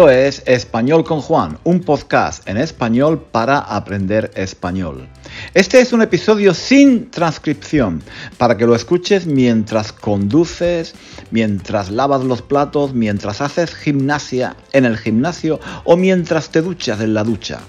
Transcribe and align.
Esto 0.00 0.08
es 0.08 0.42
Español 0.46 1.04
con 1.04 1.20
Juan, 1.20 1.58
un 1.62 1.80
podcast 1.80 2.48
en 2.48 2.56
español 2.56 3.20
para 3.20 3.58
aprender 3.58 4.30
español. 4.34 5.06
Este 5.52 5.78
es 5.78 5.92
un 5.92 6.00
episodio 6.00 6.54
sin 6.54 7.10
transcripción, 7.10 8.02
para 8.38 8.56
que 8.56 8.64
lo 8.64 8.74
escuches 8.74 9.26
mientras 9.26 9.92
conduces, 9.92 10.94
mientras 11.30 11.90
lavas 11.90 12.24
los 12.24 12.40
platos, 12.40 12.94
mientras 12.94 13.42
haces 13.42 13.74
gimnasia 13.74 14.56
en 14.72 14.86
el 14.86 14.96
gimnasio 14.96 15.60
o 15.84 15.98
mientras 15.98 16.48
te 16.48 16.62
duchas 16.62 17.02
en 17.02 17.12
la 17.12 17.22
ducha. 17.22 17.60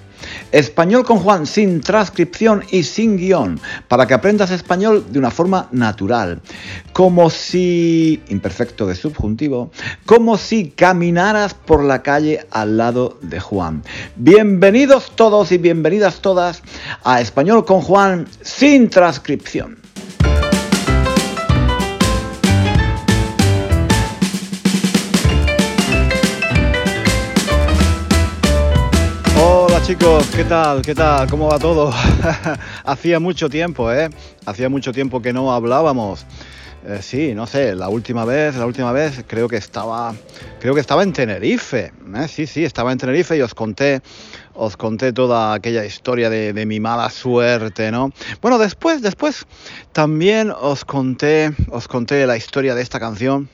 Español 0.52 1.06
con 1.06 1.20
Juan 1.20 1.46
sin 1.46 1.82
transcripción 1.82 2.64
y 2.72 2.84
sin 2.84 3.18
guion, 3.18 3.60
para 3.88 4.06
que 4.06 4.14
aprendas 4.14 4.52
español 4.52 5.06
de 5.10 5.20
una 5.20 5.32
forma 5.32 5.68
natural, 5.72 6.42
como 6.94 7.30
si, 7.30 8.22
imperfecto 8.30 8.86
de 8.86 8.96
subjuntivo, 8.96 9.72
como 10.06 10.38
si 10.38 10.70
caminaras 10.70 11.54
por 11.54 11.84
la 11.84 12.04
calle 12.04 12.46
al 12.52 12.78
lado 12.78 13.18
de 13.22 13.40
Juan. 13.40 13.84
Bienvenidos 14.16 15.12
todos 15.16 15.52
y 15.52 15.58
bienvenidas 15.58 16.22
todas 16.22 16.64
a 17.04 17.22
Español 17.22 17.66
con 17.66 17.82
Juan 17.82 18.28
sin 18.42 18.90
transcripción. 18.90 19.78
Chicos, 29.92 30.26
¿qué 30.34 30.46
tal? 30.46 30.82
¿Qué 30.82 30.96
tal? 30.96 31.30
¿Cómo 31.30 31.50
va 31.50 31.60
todo? 31.60 31.92
Hacía 32.86 33.20
mucho 33.20 33.50
tiempo, 33.50 33.92
¿eh? 33.92 34.10
Hacía 34.46 34.70
mucho 34.70 34.94
tiempo 34.94 35.22
que 35.22 35.34
no 35.34 35.52
hablábamos. 35.54 36.26
Eh, 36.86 37.00
sí, 37.02 37.34
no 37.36 37.46
sé, 37.46 37.76
la 37.76 37.90
última 37.90 38.24
vez, 38.24 38.56
la 38.56 38.66
última 38.66 38.94
vez 38.94 39.26
creo 39.28 39.50
que 39.50 39.58
estaba, 39.58 40.14
creo 40.62 40.74
que 40.74 40.80
estaba 40.80 41.04
en 41.04 41.12
Tenerife. 41.12 41.92
¿eh? 42.16 42.28
Sí, 42.30 42.48
sí, 42.48 42.64
estaba 42.64 42.94
en 42.94 43.00
Tenerife 43.00 43.36
y 43.36 43.42
os 43.42 43.54
conté, 43.54 44.02
os 44.54 44.78
conté 44.78 45.12
toda 45.12 45.54
aquella 45.54 45.84
historia 45.84 46.30
de, 46.30 46.54
de, 46.54 46.66
mi 46.66 46.80
mala 46.80 47.10
suerte, 47.10 47.92
¿no? 47.92 48.14
Bueno, 48.42 48.60
después, 48.60 49.02
después 49.02 49.46
también 49.92 50.52
os 50.52 50.86
conté, 50.86 51.52
os 51.70 51.90
conté 51.90 52.26
la 52.26 52.38
historia 52.38 52.76
de 52.76 52.82
esta 52.82 53.02
canción 53.02 53.50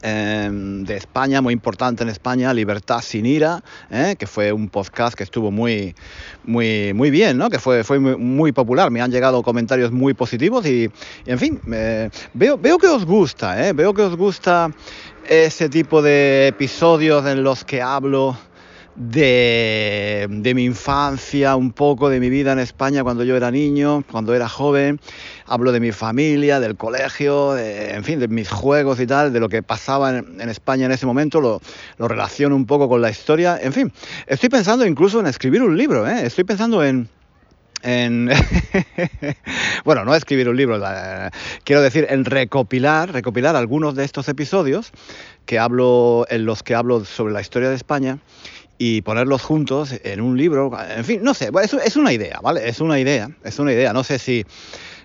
Em, 0.00 0.84
de 0.84 0.96
España, 0.96 1.40
muy 1.40 1.52
importante 1.52 2.04
en 2.04 2.08
España, 2.08 2.54
Libertad 2.54 3.00
sin 3.00 3.26
ira, 3.26 3.64
¿eh? 3.90 4.14
que 4.16 4.28
fue 4.28 4.52
un 4.52 4.68
podcast 4.68 5.16
que 5.16 5.24
estuvo 5.24 5.50
muy, 5.50 5.92
muy, 6.44 6.92
muy 6.94 7.10
bien, 7.10 7.36
¿no? 7.36 7.50
que 7.50 7.58
fue, 7.58 7.82
fue 7.82 7.98
muy, 7.98 8.52
popular. 8.52 8.92
Me 8.92 9.00
han 9.00 9.10
llegado 9.10 9.42
comentarios 9.42 9.90
muy 9.90 10.14
positivos 10.14 10.66
y, 10.66 10.88
en 11.26 11.38
fin, 11.38 11.60
veo, 12.32 12.56
veo 12.58 12.78
que 12.78 12.86
os 12.86 13.04
gusta, 13.04 13.66
¿eh? 13.66 13.72
veo 13.72 13.92
que 13.92 14.02
os 14.02 14.16
gusta 14.16 14.70
ese 15.28 15.68
tipo 15.68 16.00
de 16.00 16.46
episodios 16.46 17.26
en 17.26 17.42
los 17.42 17.64
que 17.64 17.82
hablo 17.82 18.36
de, 18.98 20.52
mi 20.54 20.64
infancia, 20.64 21.54
un 21.54 21.72
poco 21.72 22.08
de 22.08 22.18
mi 22.18 22.30
vida 22.30 22.52
en 22.52 22.58
España 22.58 23.04
cuando 23.04 23.22
yo 23.22 23.36
era 23.36 23.50
niño, 23.50 24.04
cuando 24.10 24.34
era 24.34 24.48
joven. 24.48 25.00
Hablo 25.46 25.72
de 25.72 25.80
mi 25.80 25.92
familia, 25.92 26.58
del 26.58 26.76
colegio, 26.76 27.56
en 27.56 28.02
fin, 28.02 28.18
de 28.18 28.28
mis 28.28 28.50
juegos 28.50 29.00
y 29.00 29.06
tal, 29.06 29.32
de 29.32 29.40
lo 29.40 29.48
que 29.48 29.62
pasaba 29.62 30.18
en, 30.18 30.50
España 30.50 30.86
en 30.86 30.92
ese 30.92 31.06
momento, 31.06 31.40
lo, 31.40 31.60
lo, 31.96 32.08
relaciono 32.08 32.56
un 32.56 32.66
poco 32.66 32.88
con 32.88 33.00
la 33.00 33.10
historia. 33.10 33.58
En 33.62 33.72
fin, 33.72 33.92
estoy 34.26 34.48
pensando 34.48 34.84
incluso 34.84 35.20
en 35.20 35.26
escribir 35.26 35.62
un 35.62 35.76
libro, 35.76 36.06
¿eh? 36.06 36.26
estoy 36.26 36.44
pensando 36.44 36.84
en... 36.84 37.08
En 37.84 38.28
bueno, 39.84 40.04
no 40.04 40.12
escribir 40.12 40.48
un 40.48 40.56
libro, 40.56 40.82
quiero 41.62 41.80
decir 41.80 42.08
en 42.10 42.24
recopilar, 42.24 43.12
recopilar 43.12 43.54
algunos 43.54 43.94
de 43.94 44.04
estos 44.04 44.28
episodios 44.28 44.90
que 45.46 45.60
hablo, 45.60 46.26
en 46.28 46.44
los 46.44 46.64
que 46.64 46.74
hablo 46.74 47.04
sobre 47.04 47.32
la 47.32 47.40
historia 47.40 47.68
de 47.68 47.76
España 47.76 48.18
y 48.78 49.02
ponerlos 49.02 49.42
juntos 49.42 49.94
en 50.04 50.20
un 50.20 50.38
libro, 50.38 50.70
en 50.96 51.04
fin, 51.04 51.20
no 51.22 51.34
sé, 51.34 51.50
es, 51.84 51.96
una 51.96 52.12
idea, 52.12 52.38
¿vale? 52.40 52.68
Es 52.68 52.80
una 52.80 52.98
idea, 52.98 53.28
es 53.42 53.58
una 53.58 53.72
idea, 53.72 53.92
no 53.92 54.04
sé 54.04 54.18
si, 54.20 54.46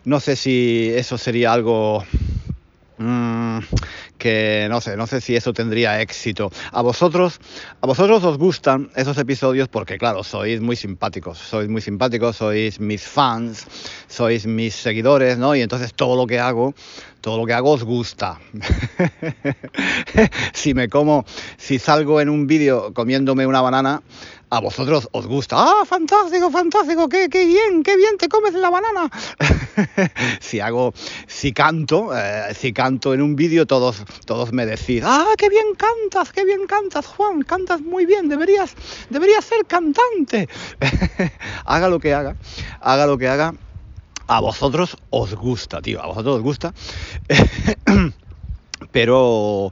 no 0.05 0.19
sé 0.19 0.35
si 0.35 0.91
eso 0.95 1.17
sería 1.17 1.51
algo 1.51 2.05
mmm, 2.99 3.59
que 4.17 4.67
no 4.69 4.79
sé, 4.79 4.95
no 4.95 5.07
sé 5.07 5.21
si 5.21 5.35
eso 5.35 5.53
tendría 5.53 5.99
éxito. 6.01 6.51
A 6.71 6.81
vosotros, 6.81 7.39
a 7.81 7.87
vosotros 7.87 8.23
os 8.23 8.37
gustan 8.37 8.91
esos 8.95 9.17
episodios 9.17 9.67
porque 9.67 9.97
claro, 9.97 10.23
sois 10.23 10.61
muy 10.61 10.75
simpáticos, 10.75 11.39
sois 11.39 11.67
muy 11.67 11.81
simpáticos, 11.81 12.37
sois 12.37 12.79
mis 12.79 13.03
fans, 13.03 13.65
sois 14.07 14.45
mis 14.45 14.75
seguidores, 14.75 15.37
¿no? 15.37 15.55
Y 15.55 15.61
entonces 15.61 15.93
todo 15.93 16.15
lo 16.15 16.27
que 16.27 16.39
hago 16.39 16.73
todo 17.23 17.37
lo 17.37 17.45
que 17.45 17.53
hago 17.53 17.71
os 17.71 17.85
gusta. 17.85 18.37
si 20.53 20.73
me 20.73 20.89
como, 20.89 21.23
si 21.57 21.79
salgo 21.79 22.19
en 22.19 22.27
un 22.27 22.47
vídeo 22.47 22.93
comiéndome 22.93 23.47
una 23.47 23.61
banana, 23.61 24.03
a 24.49 24.59
vosotros 24.59 25.07
os 25.13 25.25
gusta. 25.25 25.55
¡Ah, 25.57 25.85
fantástico, 25.85 26.51
fantástico! 26.51 27.07
¡Qué, 27.07 27.29
qué 27.29 27.45
bien, 27.45 27.81
qué 27.81 27.95
bien 27.95 28.17
te 28.17 28.27
comes 28.27 28.53
la 28.55 28.69
banana! 28.69 29.09
si 30.41 30.59
hago, 30.59 30.93
si 31.25 31.53
canto, 31.53 32.09
eh, 32.13 32.53
si 32.59 32.73
canto 32.73 33.13
en 33.13 33.21
un 33.21 33.37
vídeo, 33.37 33.65
todos, 33.65 34.03
todos 34.25 34.51
me 34.51 34.65
decís, 34.65 35.01
¡ah, 35.05 35.31
qué 35.37 35.47
bien 35.47 35.75
cantas, 35.77 36.33
qué 36.33 36.43
bien 36.43 36.67
cantas, 36.67 37.07
Juan! 37.07 37.43
Cantas 37.43 37.79
muy 37.79 38.05
bien, 38.05 38.27
deberías, 38.27 38.75
deberías 39.09 39.45
ser 39.45 39.65
cantante. 39.65 40.49
haga 41.65 41.87
lo 41.87 42.01
que 42.01 42.13
haga, 42.13 42.35
haga 42.81 43.05
lo 43.05 43.17
que 43.17 43.29
haga 43.29 43.53
a 44.27 44.39
vosotros 44.39 44.97
os 45.09 45.33
gusta, 45.33 45.81
tío, 45.81 46.01
a 46.01 46.07
vosotros 46.07 46.37
os 46.37 46.41
gusta. 46.41 46.73
Pero, 48.91 49.71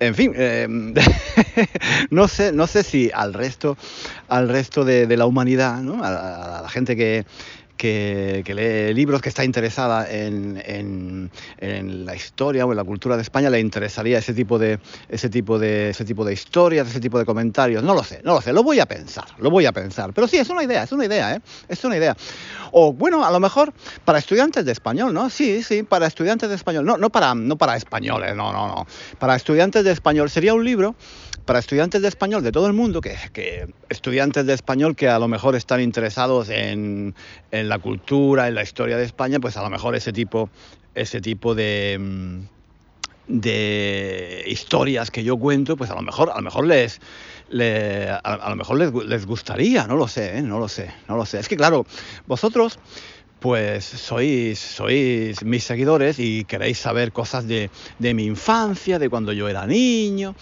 en 0.00 0.14
fin, 0.14 0.32
eh, 0.36 0.66
no, 2.10 2.28
sé, 2.28 2.52
no 2.52 2.66
sé 2.66 2.82
si 2.82 3.10
al 3.14 3.34
resto, 3.34 3.76
al 4.28 4.48
resto 4.48 4.84
de, 4.84 5.16
la 5.16 5.26
humanidad, 5.26 5.80
¿no? 5.82 6.02
a 6.04 6.60
la 6.62 6.68
gente 6.68 6.96
que, 6.96 7.24
que, 7.80 8.44
lee 8.54 8.92
libros, 8.92 9.22
que 9.22 9.30
está 9.30 9.42
interesada 9.42 10.06
en, 10.10 10.62
en, 10.66 11.30
en, 11.56 12.04
la 12.04 12.14
historia 12.14 12.66
o 12.66 12.72
en 12.72 12.76
la 12.76 12.84
cultura 12.84 13.16
de 13.16 13.22
España, 13.22 13.48
le 13.48 13.58
interesaría 13.58 14.18
ese 14.18 14.34
tipo 14.34 14.58
de 14.58 14.78
ese 15.08 15.30
tipo 15.30 15.58
de 15.58 15.88
ese 15.88 16.04
tipo 16.04 16.22
de 16.26 16.34
historias, 16.34 16.88
ese 16.88 17.00
tipo 17.00 17.18
de 17.18 17.24
comentarios. 17.24 17.82
No 17.82 17.94
lo 17.94 18.04
sé, 18.04 18.20
no 18.22 18.34
lo 18.34 18.42
sé, 18.42 18.52
lo 18.52 18.62
voy 18.62 18.80
a 18.80 18.86
pensar, 18.86 19.24
lo 19.38 19.50
voy 19.50 19.64
a 19.64 19.72
pensar. 19.72 20.12
Pero 20.12 20.28
sí, 20.28 20.36
es 20.36 20.50
una 20.50 20.62
idea, 20.62 20.82
es 20.82 20.92
una 20.92 21.06
idea, 21.06 21.36
¿eh? 21.36 21.40
Es 21.68 21.82
una 21.82 21.96
idea. 21.96 22.14
O 22.72 22.92
bueno, 22.92 23.24
a 23.24 23.30
lo 23.30 23.40
mejor 23.40 23.72
para 24.04 24.18
estudiantes 24.18 24.66
de 24.66 24.72
español, 24.72 25.14
¿no? 25.14 25.30
Sí, 25.30 25.62
sí, 25.62 25.82
para 25.82 26.06
estudiantes 26.06 26.50
de 26.50 26.56
español. 26.56 26.84
No, 26.84 26.98
no 26.98 27.08
para, 27.08 27.34
no 27.34 27.56
para 27.56 27.76
españoles, 27.76 28.36
no, 28.36 28.52
no, 28.52 28.68
no. 28.68 28.86
Para 29.18 29.36
estudiantes 29.36 29.84
de 29.84 29.92
español 29.92 30.28
sería 30.28 30.52
un 30.52 30.66
libro 30.66 30.94
para 31.50 31.58
estudiantes 31.58 32.00
de 32.00 32.06
español 32.06 32.44
de 32.44 32.52
todo 32.52 32.68
el 32.68 32.74
mundo, 32.74 33.00
que, 33.00 33.16
que, 33.32 33.66
estudiantes 33.88 34.46
de 34.46 34.54
español 34.54 34.94
que 34.94 35.08
a 35.08 35.18
lo 35.18 35.26
mejor 35.26 35.56
están 35.56 35.80
interesados 35.80 36.48
en, 36.48 37.14
en, 37.50 37.68
la 37.70 37.78
cultura, 37.78 38.48
en 38.48 38.54
la 38.54 38.62
historia 38.62 38.96
de 38.96 39.04
España, 39.04 39.40
pues 39.40 39.56
a 39.56 39.62
lo 39.62 39.70
mejor 39.70 39.94
ese 39.94 40.12
tipo, 40.12 40.50
ese 40.94 41.20
tipo 41.20 41.54
de, 41.54 41.96
mm, 41.98 42.40
de 43.28 44.44
historias 44.46 45.10
que 45.10 45.24
yo 45.24 45.38
cuento, 45.38 45.76
pues 45.76 45.90
a 45.90 45.94
lo 45.94 46.02
mejor, 46.02 46.30
a 46.30 46.36
lo 46.36 46.42
mejor 46.42 46.66
les, 46.66 47.00
le, 47.48 48.10
a, 48.10 48.18
a, 48.18 48.50
lo 48.50 48.56
mejor 48.56 48.76
les, 48.78 48.92
les 49.06 49.24
gustaría, 49.24 49.86
no 49.86 49.96
lo 49.96 50.08
sé, 50.08 50.38
¿eh? 50.38 50.42
no 50.42 50.58
lo 50.58 50.68
sé, 50.68 50.90
no 51.08 51.16
lo 51.16 51.24
sé. 51.24 51.38
Es 51.38 51.48
que 51.48 51.56
claro, 51.56 51.86
vosotros 52.26 52.78
pues 53.40 53.84
sois, 53.84 54.58
sois 54.58 55.42
mis 55.44 55.64
seguidores 55.64 56.18
y 56.18 56.44
queréis 56.44 56.78
saber 56.78 57.10
cosas 57.10 57.48
de, 57.48 57.70
de 57.98 58.14
mi 58.14 58.26
infancia, 58.26 58.98
de 58.98 59.08
cuando 59.08 59.32
yo 59.32 59.48
era 59.48 59.66
niño. 59.66 60.34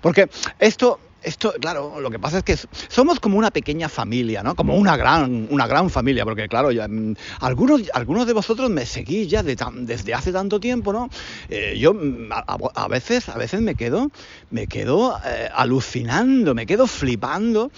Porque 0.00 0.28
esto, 0.58 0.98
esto, 1.22 1.52
claro, 1.60 2.00
lo 2.00 2.10
que 2.10 2.18
pasa 2.18 2.38
es 2.38 2.44
que 2.44 2.56
somos 2.88 3.20
como 3.20 3.38
una 3.38 3.50
pequeña 3.50 3.88
familia, 3.88 4.42
¿no? 4.42 4.54
Como 4.54 4.76
una 4.76 4.96
gran, 4.96 5.48
una 5.50 5.66
gran 5.66 5.90
familia, 5.90 6.24
porque 6.24 6.48
claro, 6.48 6.72
ya, 6.72 6.88
mm, 6.88 7.14
algunos, 7.40 7.82
algunos 7.92 8.26
de 8.26 8.32
vosotros 8.32 8.70
me 8.70 8.86
seguís 8.86 9.28
ya 9.28 9.42
de 9.42 9.56
tan, 9.56 9.86
desde 9.86 10.14
hace 10.14 10.32
tanto 10.32 10.60
tiempo, 10.60 10.92
¿no? 10.92 11.08
Eh, 11.48 11.76
yo 11.78 11.94
mm, 11.94 12.32
a, 12.32 12.56
a, 12.74 12.88
veces, 12.88 13.28
a 13.28 13.36
veces 13.36 13.60
me 13.60 13.74
quedo, 13.74 14.10
me 14.50 14.66
quedo 14.66 15.18
eh, 15.24 15.48
alucinando, 15.54 16.54
me 16.54 16.66
quedo 16.66 16.86
flipando 16.86 17.70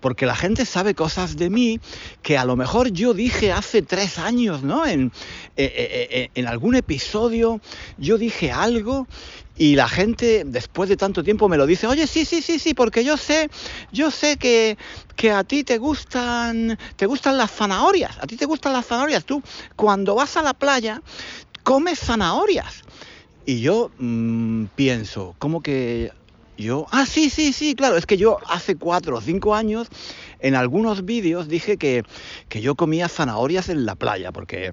porque 0.00 0.26
la 0.26 0.34
gente 0.34 0.64
sabe 0.64 0.94
cosas 0.94 1.36
de 1.36 1.50
mí 1.50 1.80
que 2.22 2.36
a 2.38 2.44
lo 2.44 2.56
mejor 2.56 2.90
yo 2.90 3.14
dije 3.14 3.52
hace 3.52 3.82
tres 3.82 4.18
años, 4.18 4.62
¿no? 4.62 4.86
En, 4.86 5.12
eh, 5.56 6.08
eh, 6.10 6.30
en 6.34 6.46
algún 6.46 6.74
episodio 6.74 7.60
yo 7.96 8.18
dije 8.18 8.50
algo 8.52 9.06
y 9.56 9.74
la 9.74 9.88
gente 9.88 10.42
después 10.44 10.88
de 10.88 10.96
tanto 10.96 11.22
tiempo 11.22 11.48
me 11.48 11.56
lo 11.56 11.66
dice, 11.66 11.86
oye, 11.86 12.06
sí, 12.06 12.24
sí, 12.24 12.42
sí, 12.42 12.58
sí, 12.58 12.74
porque 12.74 13.04
yo 13.04 13.16
sé, 13.16 13.48
yo 13.90 14.10
sé 14.10 14.36
que, 14.36 14.76
que 15.16 15.30
a 15.30 15.44
ti 15.44 15.64
te 15.64 15.78
gustan, 15.78 16.78
te 16.96 17.06
gustan 17.06 17.38
las 17.38 17.50
zanahorias, 17.52 18.18
a 18.20 18.26
ti 18.26 18.36
te 18.36 18.44
gustan 18.44 18.74
las 18.74 18.86
zanahorias, 18.86 19.24
tú 19.24 19.42
cuando 19.74 20.14
vas 20.14 20.36
a 20.36 20.42
la 20.42 20.52
playa 20.52 21.00
comes 21.62 21.98
zanahorias. 22.00 22.82
Y 23.46 23.60
yo 23.60 23.90
mmm, 23.98 24.66
pienso, 24.74 25.36
¿cómo 25.38 25.62
que 25.62 26.12
yo, 26.56 26.86
ah, 26.90 27.06
sí, 27.06 27.30
sí, 27.30 27.52
sí, 27.52 27.74
claro, 27.74 27.96
es 27.96 28.06
que 28.06 28.16
yo 28.16 28.38
hace 28.48 28.76
cuatro 28.76 29.16
o 29.16 29.20
cinco 29.20 29.54
años 29.54 29.88
en 30.38 30.54
algunos 30.54 31.04
vídeos 31.04 31.48
dije 31.48 31.76
que, 31.76 32.02
que 32.48 32.60
yo 32.60 32.74
comía 32.74 33.08
zanahorias 33.08 33.68
en 33.68 33.86
la 33.86 33.94
playa, 33.94 34.32
porque 34.32 34.72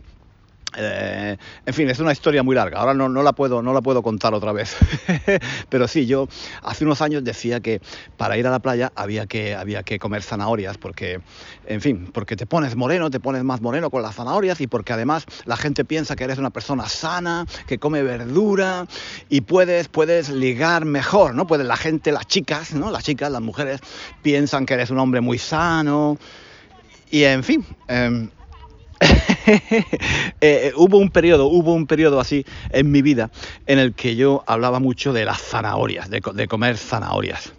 Eh, 0.76 1.38
en 1.66 1.74
fin, 1.74 1.90
es 1.90 2.00
una 2.00 2.12
historia 2.12 2.44
muy 2.44 2.56
larga. 2.56 2.80
Ahora 2.80 2.94
no, 2.94 3.10
la, 3.10 3.34
puedo, 3.34 3.62
no 3.62 3.74
la 3.74 3.82
puedo 3.82 4.02
contar 4.02 4.34
otra 4.34 4.52
vez. 4.52 4.76
Pero 5.70 5.88
sí, 5.88 6.06
yo 6.06 6.28
hace 6.62 6.86
unos 6.86 7.02
años 7.02 7.24
decía 7.24 7.60
que 7.60 7.82
para 8.18 8.38
ir 8.38 8.48
a 8.48 8.52
la 8.52 8.60
playa 8.60 8.92
había 8.96 9.26
que, 9.26 9.56
había 9.56 9.84
que 9.84 10.00
comer 10.00 10.24
zanahorias 10.24 10.78
porque, 10.78 11.22
en 11.66 11.82
fin, 11.82 12.10
porque 12.14 12.36
te 12.36 12.46
pones 12.46 12.76
moreno, 12.76 13.10
te 13.10 13.20
pones 13.20 13.44
más 13.44 13.62
moreno 13.62 13.90
con 13.90 14.02
las 14.02 14.16
zanahorias 14.16 14.62
y 14.62 14.68
porque 14.68 14.94
además 14.94 15.26
la 15.46 15.58
gente 15.58 15.86
piensa 15.86 16.16
que 16.16 16.24
eres 16.24 16.38
una 16.38 16.50
persona 16.50 16.88
sana, 16.90 17.46
que 17.68 17.78
come 17.78 18.04
verdura 18.04 18.88
y 19.30 19.42
puedes, 19.42 19.88
puedes 19.88 20.30
ligar 20.30 20.86
mejor, 20.86 21.36
¿no? 21.36 21.48
Puede 21.48 21.64
la 21.64 21.78
gente, 21.78 22.12
las 22.12 22.28
chicas, 22.28 22.74
¿no? 22.74 22.92
Las 22.92 23.04
chicas, 23.04 23.32
las 23.32 23.42
mujeres 23.42 23.82
piensan 24.22 24.66
que 24.66 24.74
eres 24.74 24.90
un 24.90 25.00
hombre 25.00 25.22
muy 25.22 25.38
sano 25.38 26.18
y 27.12 27.26
en 27.26 27.44
fin. 27.44 27.64
Em, 27.88 28.30
Eh, 30.42 30.74
hubo 30.76 30.98
un 30.98 31.10
periodo, 31.10 31.48
hubo 31.48 31.74
un 31.74 31.88
periodo 31.88 32.20
así 32.20 32.46
en 32.70 32.92
mi 32.92 33.02
vida 33.02 33.30
en 33.66 33.80
el 33.80 33.94
que 33.94 34.16
yo 34.16 34.44
hablaba 34.46 34.80
mucho 34.80 35.14
de 35.14 35.26
las 35.26 35.42
zanahorias, 35.42 36.10
de, 36.10 36.48
comer 36.48 36.78
zanahorias. 36.78 37.54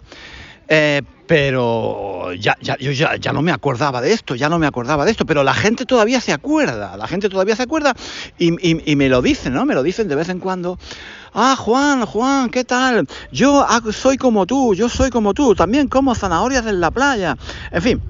Eh, 0.68 1.02
pero 1.26 2.34
ya, 2.34 2.56
ya, 2.60 2.76
yo 2.76 2.92
ya, 2.92 3.16
ya, 3.16 3.32
no 3.32 3.40
me 3.40 3.52
acordaba 3.52 4.02
de 4.02 4.12
esto, 4.12 4.34
ya 4.34 4.50
no 4.50 4.58
me 4.58 4.66
acordaba 4.66 5.06
de 5.06 5.10
esto, 5.10 5.24
pero 5.24 5.42
la 5.42 5.54
gente 5.54 5.86
todavía 5.86 6.20
se 6.20 6.32
acuerda, 6.32 6.96
la 6.98 7.06
gente 7.06 7.30
todavía 7.30 7.56
se 7.56 7.62
acuerda 7.62 7.94
y, 8.38 8.90
y 8.90 8.96
me 8.96 9.08
lo 9.08 9.22
dicen, 9.22 9.54
¿no? 9.54 9.64
Me 9.64 9.74
lo 9.74 9.82
dicen 9.82 10.08
de 10.08 10.16
vez 10.16 10.28
en 10.28 10.40
cuando. 10.40 10.78
Ah, 11.32 11.56
Juan, 11.58 12.04
Juan, 12.04 12.50
¿qué 12.50 12.64
tal? 12.64 13.06
Yo 13.32 13.66
soy 13.92 14.18
como 14.18 14.46
tú, 14.46 14.74
yo 14.74 14.88
soy 14.88 15.10
como 15.10 15.32
tú, 15.32 15.54
también 15.54 15.88
como 15.88 16.14
zanahorias 16.14 16.66
en 16.66 16.80
la 16.80 16.90
playa. 16.90 17.36
En 17.72 17.82
fin, 17.82 18.02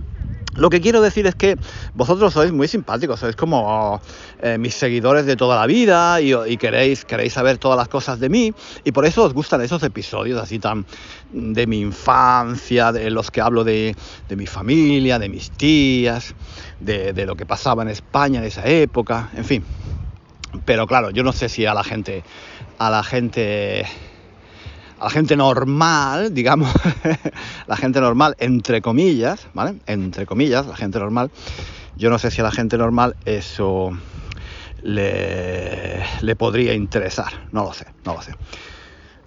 lo 0.57 0.71
que 0.71 0.81
quiero 0.81 1.01
decir 1.01 1.27
es 1.27 1.35
que 1.35 1.57
vosotros 1.95 2.33
sois 2.33 2.53
muy 2.53 2.69
simpáticos, 2.69 3.21
sois 3.21 3.37
como 3.37 4.01
eh, 4.41 4.59
mis 4.59 4.75
seguidores 4.75 5.27
de 5.27 5.37
toda 5.37 5.59
la 5.59 5.67
vida 5.67 6.21
y, 6.21 6.57
queréis, 6.57 7.05
queréis 7.05 7.33
saber 7.33 7.59
todas 7.59 7.77
las 7.77 7.89
cosas 7.89 8.21
de 8.21 8.29
mí 8.29 8.55
y 8.85 8.93
por 8.93 9.05
eso 9.05 9.25
os 9.25 9.33
gustan 9.33 9.61
esos 9.63 9.83
episodios 9.83 10.41
así 10.41 10.59
tan 10.59 10.87
de 11.33 11.67
mi 11.67 11.81
infancia, 11.81 12.93
de 12.93 13.11
los 13.11 13.31
que 13.31 13.41
hablo 13.41 13.65
de, 13.65 13.97
mi 14.31 14.47
familia, 14.47 15.19
de 15.19 15.29
mis 15.29 15.51
tías, 15.51 16.35
de, 16.81 17.13
de 17.13 17.27
lo 17.27 17.35
que 17.35 17.47
pasaba 17.47 17.83
en 17.83 17.89
España 17.89 18.39
en 18.41 18.47
esa 18.47 18.67
época, 18.67 19.31
en 19.37 19.45
fin. 19.45 19.65
Pero 20.65 20.87
claro, 20.87 21.11
yo 21.11 21.25
no 21.25 21.33
sé 21.33 21.49
si 21.49 21.67
a 21.67 21.75
la 21.75 21.83
gente, 21.83 22.23
a 22.79 22.91
la 22.91 23.03
gente 23.03 23.87
la 25.01 25.11
gente 25.11 25.37
normal, 25.37 26.33
digamos, 26.33 26.73
la 27.67 27.77
gente 27.77 28.01
normal, 28.01 28.35
entre 28.39 28.81
comillas, 28.81 29.49
¿vale? 29.53 29.79
Entre 29.87 30.27
comillas, 30.27 30.67
la 30.67 30.77
gente 30.77 30.99
normal, 30.99 31.31
yo 31.97 32.11
no 32.11 32.19
sé 32.19 32.31
si 32.31 32.41
a 32.41 32.45
la 32.45 32.51
gente 32.51 32.79
normal 32.79 33.17
eso 33.25 33.91
le, 34.83 36.37
podría 36.37 36.75
interesar, 36.75 37.49
no 37.51 37.65
lo 37.65 37.73
sé, 37.73 37.87
no 38.05 38.15
lo 38.15 38.23
sé. 38.23 38.33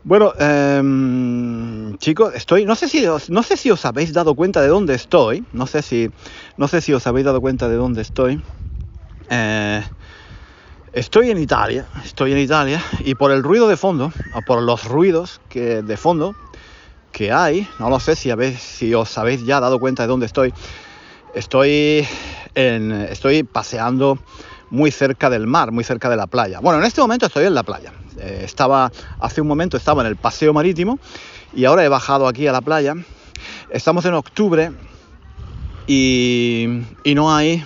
Bueno, 0.03 0.33
em, 0.39 1.97
chicos, 1.97 2.33
estoy, 2.33 2.63
no 2.63 2.75
sé 2.75 2.87
si 2.87 3.05
os, 3.05 3.29
no 3.29 3.43
sé 3.43 3.57
si 3.57 3.69
os 3.71 3.83
habéis 3.83 4.13
dado 4.13 4.35
cuenta 4.35 4.61
de 4.61 4.69
dónde 4.69 4.95
estoy, 4.95 5.45
no 5.51 5.67
sé 5.67 5.81
si, 5.81 6.09
no 6.55 6.67
sé 6.69 6.79
si 6.79 6.93
os 6.93 7.05
habéis 7.07 7.25
dado 7.25 7.41
cuenta 7.41 7.67
de 7.67 7.75
dónde 7.75 8.01
estoy. 8.03 8.41
Eh, 9.29 9.83
Estoy 10.97 11.29
en 11.29 11.37
Italia, 11.37 11.85
estoy 12.03 12.31
en 12.31 12.39
Italia 12.39 12.83
y 13.05 13.13
por 13.13 13.29
el 13.29 13.43
ruido 13.43 13.67
de 13.67 13.77
fondo, 13.77 14.11
o 14.33 14.41
por 14.41 14.63
los 14.63 14.85
ruidos 14.85 15.39
que 15.47 15.83
de 15.83 15.95
fondo 15.95 16.35
que 17.11 17.31
hay, 17.31 17.67
no 17.77 17.91
lo 17.91 17.99
sé 17.99 18.15
si, 18.15 18.31
habéis, 18.31 18.59
si 18.59 18.95
os 18.95 19.15
habéis 19.19 19.45
ya 19.45 19.59
dado 19.59 19.79
cuenta 19.79 20.01
de 20.01 20.07
dónde 20.07 20.25
estoy, 20.25 20.55
estoy, 21.35 22.03
en, 22.55 22.91
estoy 22.91 23.43
paseando 23.43 24.17
muy 24.71 24.89
cerca 24.89 25.29
del 25.29 25.45
mar, 25.45 25.71
muy 25.71 25.83
cerca 25.83 26.09
de 26.09 26.15
la 26.15 26.25
playa. 26.25 26.61
Bueno, 26.61 26.79
en 26.79 26.85
este 26.85 26.99
momento 26.99 27.27
estoy 27.27 27.45
en 27.45 27.53
la 27.53 27.61
playa. 27.61 27.93
Eh, 28.17 28.41
estaba, 28.43 28.91
hace 29.19 29.39
un 29.39 29.47
momento 29.47 29.77
estaba 29.77 30.01
en 30.01 30.07
el 30.07 30.15
paseo 30.15 30.51
marítimo 30.51 30.97
y 31.53 31.65
ahora 31.65 31.85
he 31.85 31.89
bajado 31.89 32.27
aquí 32.27 32.47
a 32.47 32.51
la 32.51 32.61
playa. 32.61 32.95
Estamos 33.69 34.03
en 34.05 34.15
octubre 34.15 34.71
y, 35.85 36.81
y 37.03 37.13
no 37.13 37.35
hay 37.35 37.63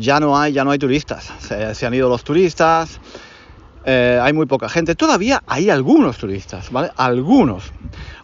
ya 0.00 0.18
no 0.18 0.36
hay, 0.38 0.52
ya 0.52 0.64
no 0.64 0.70
hay 0.70 0.78
turistas. 0.78 1.30
Se, 1.40 1.86
han 1.86 1.94
ido 1.94 2.08
los 2.08 2.24
turistas, 2.24 2.98
eh, 3.84 4.18
hay 4.20 4.32
muy 4.32 4.46
poca 4.46 4.68
gente. 4.68 4.94
Todavía 4.94 5.42
hay 5.46 5.68
algunos 5.70 6.16
turistas, 6.16 6.70
¿vale? 6.72 6.90
Algunos. 6.96 7.72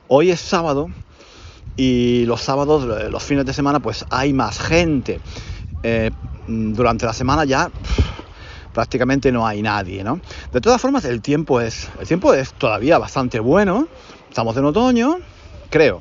Hoy 0.08 0.30
es 0.30 0.40
sábado 0.40 0.90
y 1.76 2.24
los 2.24 2.40
sábados, 2.40 2.84
eh, 2.84 3.10
los 3.10 3.22
fines 3.22 3.44
de 3.44 3.52
semana, 3.52 3.80
pues 3.80 4.06
hay 4.10 4.32
más 4.32 4.58
gente. 4.58 5.20
Eh, 5.82 6.10
durante 6.46 7.04
la 7.04 7.12
semana 7.12 7.44
ya 7.44 7.70
prácticamente 8.72 9.30
no 9.30 9.46
hay 9.46 9.60
nadie, 9.60 10.02
¿no? 10.02 10.20
De 10.52 10.60
todas 10.60 10.80
formas, 10.80 11.04
el 11.04 11.20
tiempo 11.20 11.60
es, 11.60 11.90
el 12.00 12.06
tiempo 12.06 12.32
es 12.32 12.54
todavía 12.54 12.96
bastante 12.98 13.38
bueno. 13.38 13.86
Estamos 14.30 14.56
en 14.56 14.64
otoño, 14.64 15.18
creo. 15.68 16.00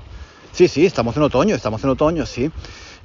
Sí, 0.53 0.69
sí, 0.69 0.85
estamos 0.85 1.17
en 1.17 1.23
otoño, 1.23 1.53
estamos 1.53 1.83
en 1.83 1.89
otoño, 1.89 2.25
sí. 2.25 2.49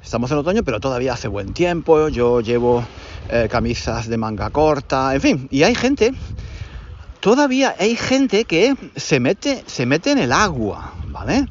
Estamos 0.03 0.31
en 0.31 0.37
otoño, 0.39 0.63
pero 0.63 0.79
todavía 0.79 1.13
hace 1.13 1.27
buen 1.27 1.53
tiempo. 1.53 2.09
Yo 2.09 2.41
llevo 2.41 2.83
eh, 3.29 3.47
camisas 3.49 4.07
de 4.07 4.17
manga 4.17 4.49
corta, 4.49 5.13
en 5.13 5.21
fin. 5.21 5.47
Y 5.51 5.61
hay 5.63 5.75
gente, 5.75 6.11
todavía 7.19 7.75
hay 7.77 7.95
gente 7.95 8.45
que 8.45 8.75
se 8.95 9.19
mete, 9.19 9.63
se 9.67 9.85
mete 9.85 10.11
en 10.11 10.17
el 10.17 10.31
agua, 10.31 10.93
¿vale? 11.07 11.45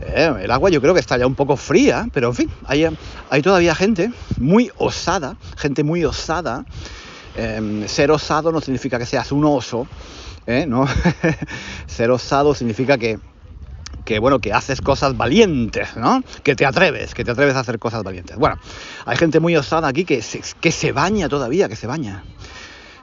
Eh, 0.00 0.32
el 0.42 0.50
agua 0.50 0.70
yo 0.70 0.80
creo 0.80 0.94
que 0.94 1.00
está 1.00 1.18
ya 1.18 1.26
un 1.26 1.34
poco 1.34 1.56
fría, 1.56 2.08
pero 2.12 2.28
en 2.28 2.34
fin, 2.34 2.50
hay, 2.66 3.42
todavía 3.42 3.74
gente 3.74 4.10
muy 4.38 4.70
osada, 4.78 5.36
gente 5.56 5.84
muy 5.84 6.04
osada. 6.04 6.64
Em, 7.36 7.86
ser 7.86 8.10
osado 8.10 8.50
no 8.50 8.60
significa 8.60 8.98
que 8.98 9.06
seas 9.06 9.30
un 9.30 9.44
oso, 9.44 9.86
¿eh? 10.46 10.64
¿no? 10.66 10.86
ser 11.86 12.10
osado 12.10 12.54
significa 12.54 12.96
que 12.96 13.18
que 14.04 14.18
bueno, 14.18 14.38
que 14.38 14.52
haces 14.52 14.80
cosas 14.80 15.16
valientes, 15.16 15.96
¿no? 15.96 16.22
Que 16.42 16.54
te 16.54 16.66
atreves, 16.66 17.14
que 17.14 17.24
te 17.24 17.30
atreves 17.30 17.56
a 17.56 17.60
hacer 17.60 17.78
cosas 17.78 18.02
valientes. 18.02 18.36
Bueno, 18.36 18.56
hay 19.06 19.16
gente 19.16 19.40
muy 19.40 19.56
osada 19.56 19.88
aquí 19.88 20.04
que 20.04 20.22
se, 20.22 20.42
que 20.60 20.70
se 20.70 20.92
baña 20.92 21.28
todavía, 21.28 21.68
que 21.68 21.76
se 21.76 21.86
baña. 21.86 22.24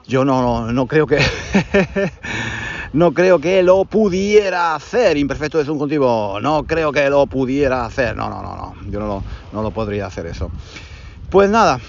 Yo 0.06 0.24
no, 0.24 0.72
no 0.72 0.86
creo 0.86 1.06
que 1.06 1.18
no 2.92 3.12
creo 3.12 3.38
que 3.38 3.62
lo 3.62 3.84
pudiera 3.84 4.74
hacer. 4.74 5.16
Imperfecto 5.16 5.60
es 5.60 5.68
un 5.68 5.78
contigo. 5.78 6.40
No 6.40 6.64
creo 6.64 6.92
que 6.92 7.08
lo 7.08 7.26
pudiera 7.26 7.84
hacer. 7.84 8.16
No, 8.16 8.28
no, 8.28 8.42
no, 8.42 8.56
no. 8.56 8.74
Yo 8.90 9.00
no 9.00 9.06
lo, 9.06 9.24
no 9.52 9.62
lo 9.62 9.70
podría 9.70 10.06
hacer 10.06 10.26
eso. 10.26 10.50
Pues 11.30 11.48
nada. 11.50 11.80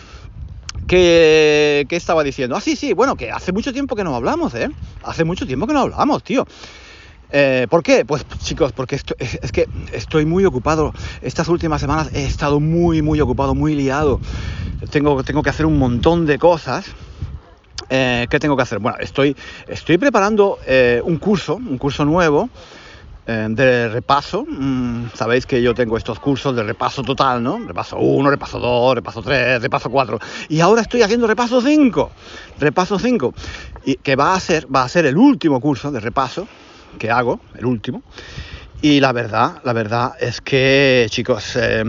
¿Qué, 0.87 1.85
¿Qué 1.87 1.95
estaba 1.95 2.23
diciendo? 2.23 2.55
Ah, 2.55 2.61
sí, 2.61 2.75
sí, 2.75 2.93
bueno, 2.93 3.15
que 3.15 3.31
hace 3.31 3.51
mucho 3.51 3.71
tiempo 3.73 3.95
que 3.95 4.03
no 4.03 4.15
hablamos, 4.15 4.53
¿eh? 4.53 4.69
Hace 5.03 5.23
mucho 5.23 5.47
tiempo 5.47 5.65
que 5.65 5.73
no 5.73 5.79
hablamos, 5.79 6.23
tío. 6.23 6.45
Eh, 7.35 7.65
¿Por 7.67 7.81
qué? 7.81 8.05
Pues 8.05 8.27
chicos, 8.43 8.73
porque 8.73 8.95
es, 8.95 9.51
que 9.51 9.67
estoy 9.91 10.23
muy 10.23 10.45
ocupado. 10.45 10.93
Estas 11.23 11.47
últimas 11.47 11.81
semanas 11.81 12.11
he 12.13 12.25
estado 12.25 12.59
muy, 12.59 13.01
muy 13.01 13.19
ocupado, 13.21 13.55
muy 13.55 13.73
liado. 13.73 14.19
Tengo, 14.91 15.23
tengo 15.23 15.41
que 15.41 15.49
hacer 15.49 15.65
un 15.65 15.79
montón 15.79 16.27
de 16.27 16.37
cosas. 16.37 16.85
Eh, 17.89 18.27
¿Qué 18.29 18.39
tengo 18.39 18.55
que 18.55 18.61
hacer? 18.61 18.77
Bueno, 18.77 18.99
estoy, 18.99 19.35
estoy 19.67 19.97
preparando 19.97 20.59
eh, 20.67 21.01
un 21.03 21.17
curso, 21.17 21.55
un 21.55 21.79
curso 21.79 22.05
nuevo 22.05 22.49
de 23.25 23.87
repaso. 23.87 24.45
Mm, 24.45 25.05
sabéis 25.15 25.45
que 25.45 25.61
yo 25.61 25.73
tengo 25.73 25.97
estos 25.97 26.19
cursos 26.19 26.53
de 26.55 26.61
repaso 26.61 27.01
total, 27.03 27.41
¿no? 27.41 27.57
Repaso 27.65 27.97
1, 27.97 28.29
repaso 28.29 28.59
2, 28.59 28.95
repaso 28.95 29.23
3, 29.23 29.59
repaso 29.59 29.89
4. 29.89 30.19
Y 30.49 30.59
ahora 30.59 30.81
estoy 30.81 31.01
haciendo 31.01 31.25
repaso 31.25 31.61
5. 31.61 32.11
Repaso 32.59 32.99
5. 32.99 33.33
Y 33.85 33.95
que 33.95 34.15
va 34.15 34.35
a 34.35 34.39
ser, 34.39 34.67
va 34.73 34.83
a 34.83 34.89
ser 34.89 35.07
el 35.07 35.17
último 35.17 35.59
curso 35.61 35.89
de 35.89 35.99
repaso 35.99 36.47
que 36.97 37.11
hago, 37.11 37.39
el 37.55 37.65
último. 37.65 38.03
Y 38.83 38.99
la 38.99 39.13
verdad, 39.13 39.61
la 39.63 39.71
verdad 39.71 40.11
es 40.19 40.41
que, 40.41 41.07
chicos, 41.09 41.55
eh, 41.55 41.83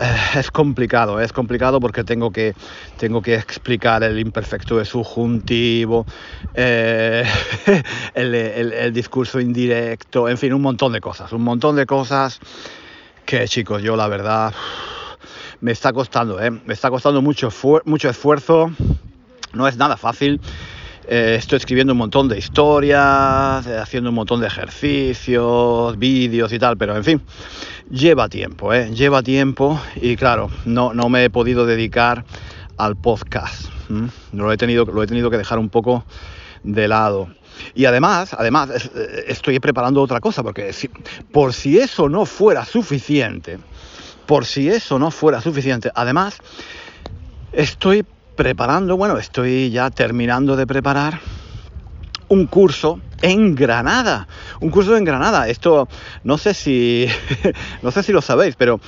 eh, 0.00 0.16
es 0.34 0.50
complicado, 0.50 1.20
es 1.20 1.30
complicado 1.30 1.78
porque 1.78 2.04
tengo 2.04 2.30
que, 2.30 2.54
tengo 2.96 3.20
que 3.20 3.34
explicar 3.34 4.02
el 4.02 4.18
imperfecto 4.18 4.78
de 4.78 4.86
subjuntivo, 4.86 6.06
eh, 6.54 7.24
el, 8.14 8.92
discurso 8.94 9.40
indirecto, 9.40 10.26
en 10.26 10.38
fin, 10.38 10.54
un 10.54 10.62
montón 10.62 10.94
de 10.94 11.02
cosas, 11.02 11.30
un 11.32 11.42
montón 11.42 11.76
de 11.76 11.84
cosas 11.84 12.40
que, 13.26 13.46
chicos, 13.46 13.82
yo 13.82 13.94
la 13.94 14.08
verdad 14.08 14.54
me 15.60 15.72
está 15.72 15.92
costando, 15.92 16.38
me 16.64 16.72
está 16.72 16.88
costando 16.88 17.20
mucho, 17.20 17.50
mucho 17.84 18.08
esfuerzo, 18.08 18.70
no 19.52 19.68
es 19.68 19.76
nada 19.76 19.98
fácil. 19.98 20.40
Eh, 21.08 21.34
estoy 21.36 21.56
escribiendo 21.56 21.92
un 21.94 21.98
montón 21.98 22.28
de 22.28 22.38
historias, 22.38 23.66
eh, 23.66 23.76
haciendo 23.76 24.10
un 24.10 24.14
montón 24.14 24.40
de 24.40 24.46
ejercicios, 24.46 25.98
vídeos 25.98 26.52
y 26.52 26.58
tal, 26.58 26.76
pero 26.76 26.96
en 26.96 27.02
fin, 27.02 27.22
lleva 27.90 28.28
tiempo, 28.28 28.72
¿eh? 28.72 28.90
lleva 28.94 29.22
tiempo 29.22 29.80
y 29.96 30.14
claro, 30.16 30.48
no, 30.64 30.94
no 30.94 31.08
me 31.08 31.24
he 31.24 31.30
podido 31.30 31.66
dedicar 31.66 32.24
al 32.76 32.96
podcast. 32.96 33.66
Lo, 34.32 34.50
he 34.52 34.56
tenido, 34.56 34.84
lo 34.86 35.02
he 35.02 35.06
tenido 35.06 35.28
que 35.28 35.36
dejar 35.36 35.58
un 35.58 35.68
poco 35.68 36.04
de 36.62 36.88
lado. 36.88 37.28
Y 37.74 37.84
además, 37.84 38.34
además, 38.34 38.70
eh, 38.94 39.24
estoy 39.26 39.58
preparando 39.58 40.00
otra 40.00 40.20
cosa, 40.20 40.42
porque 40.42 40.72
por 41.32 41.52
si 41.52 41.78
eso 41.78 42.08
no 42.08 42.26
fuera 42.26 42.64
suficiente, 42.64 43.58
por 44.26 44.46
si 44.46 44.68
eso 44.68 44.98
no 44.98 45.10
fuera 45.10 45.40
suficiente, 45.40 45.90
además, 45.94 46.38
estoy 47.52 48.04
preparando, 48.36 48.96
bueno, 48.96 49.18
estoy 49.18 49.70
ya 49.70 49.90
terminando 49.90 50.56
de 50.56 50.66
preparar 50.66 51.20
un 52.28 52.46
curso 52.46 53.00
en 53.20 53.54
Granada, 53.54 54.26
un 54.60 54.70
curso 54.70 54.96
en 54.96 55.04
Granada. 55.04 55.48
Esto 55.48 55.88
no 56.24 56.38
sé 56.38 56.54
si 56.54 57.06
no 57.82 57.90
sé 57.90 58.02
si 58.02 58.12
lo 58.12 58.22
sabéis, 58.22 58.56
pero 58.56 58.80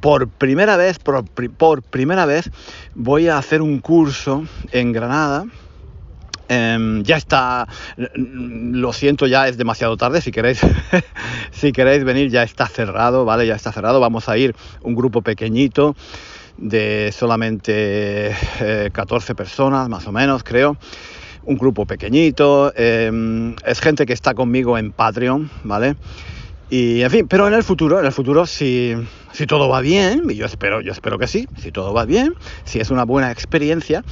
por 0.00 0.28
primera 0.28 0.76
vez, 0.76 0.98
por, 0.98 1.82
primera 1.82 2.26
vez 2.26 2.50
voy 2.94 3.28
a 3.28 3.38
hacer 3.38 3.62
un 3.62 3.80
curso 3.80 4.44
en 4.72 4.92
Granada 4.92 5.46
Em, 6.48 7.02
ya 7.02 7.16
está, 7.16 7.66
lo 7.96 8.92
siento, 8.92 9.26
ya 9.26 9.48
es 9.48 9.56
demasiado 9.56 9.96
tarde. 9.96 10.20
Si 10.20 10.30
queréis, 10.30 10.60
si 11.50 11.72
queréis 11.72 12.04
venir, 12.04 12.30
ya 12.30 12.42
está 12.42 12.66
cerrado, 12.66 13.24
¿vale? 13.24 13.46
Ya 13.46 13.56
está 13.56 13.72
cerrado. 13.72 14.00
Vamos 14.00 14.28
a 14.28 14.36
ir 14.36 14.54
un 14.82 14.94
grupo 14.94 15.22
pequeñito 15.22 15.96
de 16.58 17.12
solamente 17.12 18.34
14 18.92 19.32
eh, 19.32 19.34
personas, 19.34 19.88
más 19.88 20.06
o 20.06 20.12
menos, 20.12 20.42
creo. 20.42 20.76
Un 21.44 21.56
grupo 21.56 21.86
pequeñito. 21.86 22.72
Em, 22.74 23.54
es 23.64 23.80
gente 23.80 24.06
que 24.06 24.12
está 24.12 24.34
conmigo 24.34 24.78
en 24.78 24.92
Patreon, 24.92 25.50
¿vale? 25.64 25.96
Y 26.68 27.02
en 27.02 27.10
fin, 27.10 27.28
pero 27.28 27.46
en 27.46 27.54
el 27.54 27.62
futuro, 27.62 28.00
en 28.00 28.06
el 28.06 28.12
futuro, 28.12 28.46
si, 28.46 28.94
si 29.32 29.46
todo 29.46 29.68
va 29.68 29.80
bien, 29.80 30.24
y 30.28 30.34
yo 30.34 30.46
espero, 30.46 30.80
yo 30.80 30.90
espero 30.90 31.18
que 31.18 31.28
sí, 31.28 31.46
si 31.56 31.70
todo 31.70 31.94
va 31.94 32.04
bien, 32.04 32.34
si 32.64 32.80
es 32.80 32.90
una 32.90 33.04
buena 33.04 33.30
experiencia, 33.30 34.02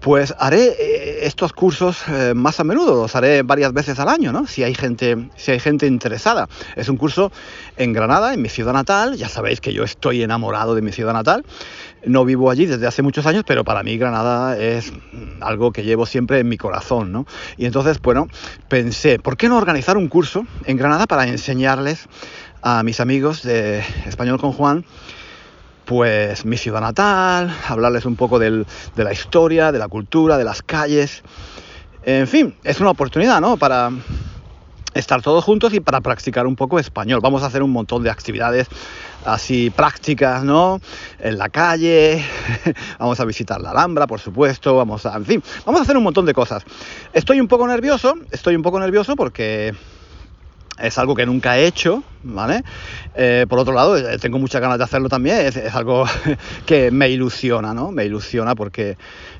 pues 0.00 0.34
haré 0.38 0.76
eh, 0.78 1.26
estos 1.26 1.52
cursos 1.52 2.02
eh, 2.08 2.32
más 2.34 2.58
a 2.58 2.64
menudo, 2.64 2.94
los 2.94 3.14
haré 3.14 3.42
varias 3.42 3.72
veces 3.72 3.98
al 3.98 4.08
año, 4.08 4.32
¿no? 4.32 4.46
Si 4.46 4.62
hay 4.62 4.74
gente, 4.74 5.28
si 5.36 5.52
hay 5.52 5.60
gente 5.60 5.86
interesada. 5.86 6.48
Es 6.74 6.88
un 6.88 6.96
curso 6.96 7.30
en 7.76 7.92
Granada, 7.92 8.32
en 8.32 8.40
mi 8.40 8.48
ciudad 8.48 8.72
natal. 8.72 9.16
Ya 9.16 9.28
sabéis 9.28 9.60
que 9.60 9.72
yo 9.72 9.84
estoy 9.84 10.22
enamorado 10.22 10.74
de 10.74 10.82
mi 10.82 10.92
ciudad 10.92 11.12
natal. 11.12 11.44
No 12.04 12.24
vivo 12.24 12.50
allí 12.50 12.64
desde 12.64 12.86
hace 12.86 13.02
muchos 13.02 13.26
años, 13.26 13.44
pero 13.46 13.62
para 13.62 13.82
mí 13.82 13.98
Granada 13.98 14.58
es 14.58 14.92
algo 15.40 15.70
que 15.70 15.84
llevo 15.84 16.06
siempre 16.06 16.38
en 16.38 16.48
mi 16.48 16.56
corazón, 16.56 17.12
¿no? 17.12 17.26
Y 17.58 17.66
entonces, 17.66 18.00
bueno, 18.00 18.26
pensé, 18.68 19.18
¿por 19.18 19.36
qué 19.36 19.48
no 19.48 19.58
organizar 19.58 19.98
un 19.98 20.08
curso 20.08 20.46
en 20.64 20.78
Granada 20.78 21.06
para 21.06 21.26
enseñarles 21.28 22.06
a 22.62 22.82
mis 22.82 23.00
amigos 23.00 23.42
de 23.42 23.82
Español 24.06 24.40
con 24.40 24.52
Juan? 24.52 24.84
Pues 25.90 26.44
mi 26.44 26.56
ciudad 26.56 26.80
natal, 26.80 27.52
hablarles 27.66 28.04
un 28.04 28.14
poco 28.14 28.38
de 28.38 28.64
la 28.94 29.12
historia, 29.12 29.72
de 29.72 29.80
la 29.80 29.88
cultura, 29.88 30.38
de 30.38 30.44
las 30.44 30.62
calles. 30.62 31.24
En 32.04 32.28
fin, 32.28 32.54
es 32.62 32.78
una 32.78 32.90
oportunidad, 32.90 33.40
¿no? 33.40 33.56
Para 33.56 33.90
estar 34.94 35.20
todos 35.20 35.42
juntos 35.42 35.74
y 35.74 35.80
para 35.80 36.00
practicar 36.00 36.46
un 36.46 36.54
poco 36.54 36.78
español. 36.78 37.18
Vamos 37.20 37.42
a 37.42 37.46
hacer 37.46 37.64
un 37.64 37.72
montón 37.72 38.04
de 38.04 38.10
actividades 38.10 38.68
así 39.24 39.70
prácticas, 39.70 40.44
¿no? 40.44 40.80
En 41.18 41.38
la 41.38 41.48
calle, 41.48 42.24
vamos 43.00 43.18
a 43.18 43.24
visitar 43.24 43.60
la 43.60 43.72
Alhambra, 43.72 44.06
por 44.06 44.20
supuesto, 44.20 44.76
vamos 44.76 45.04
a, 45.06 45.16
en 45.16 45.26
fin, 45.26 45.42
vamos 45.66 45.80
a 45.80 45.82
hacer 45.82 45.96
un 45.96 46.04
montón 46.04 46.24
de 46.24 46.34
cosas. 46.34 46.62
Estoy 47.12 47.40
un 47.40 47.48
poco 47.48 47.66
nervioso, 47.66 48.14
estoy 48.30 48.54
un 48.54 48.62
poco 48.62 48.78
nervioso 48.78 49.16
porque 49.16 49.74
es 50.80 50.98
algo 50.98 51.14
que 51.14 51.26
nunca 51.26 51.58
he 51.58 51.66
hecho, 51.66 52.02
¿vale? 52.22 52.62
Eh, 53.14 53.46
por 53.48 53.58
otro 53.58 53.72
lado, 53.72 53.96
eh, 53.96 54.18
tengo 54.18 54.38
muchas 54.38 54.60
ganas 54.60 54.78
de 54.78 54.84
hacerlo 54.84 55.08
también, 55.08 55.38
es, 55.38 55.56
algo 55.74 56.04
que 56.66 56.90
me 56.90 57.08
ilusiona, 57.08 57.74
¿no? 57.74 57.90
Me 57.90 58.04
ilusiona 58.04 58.54
porque, 58.54 58.96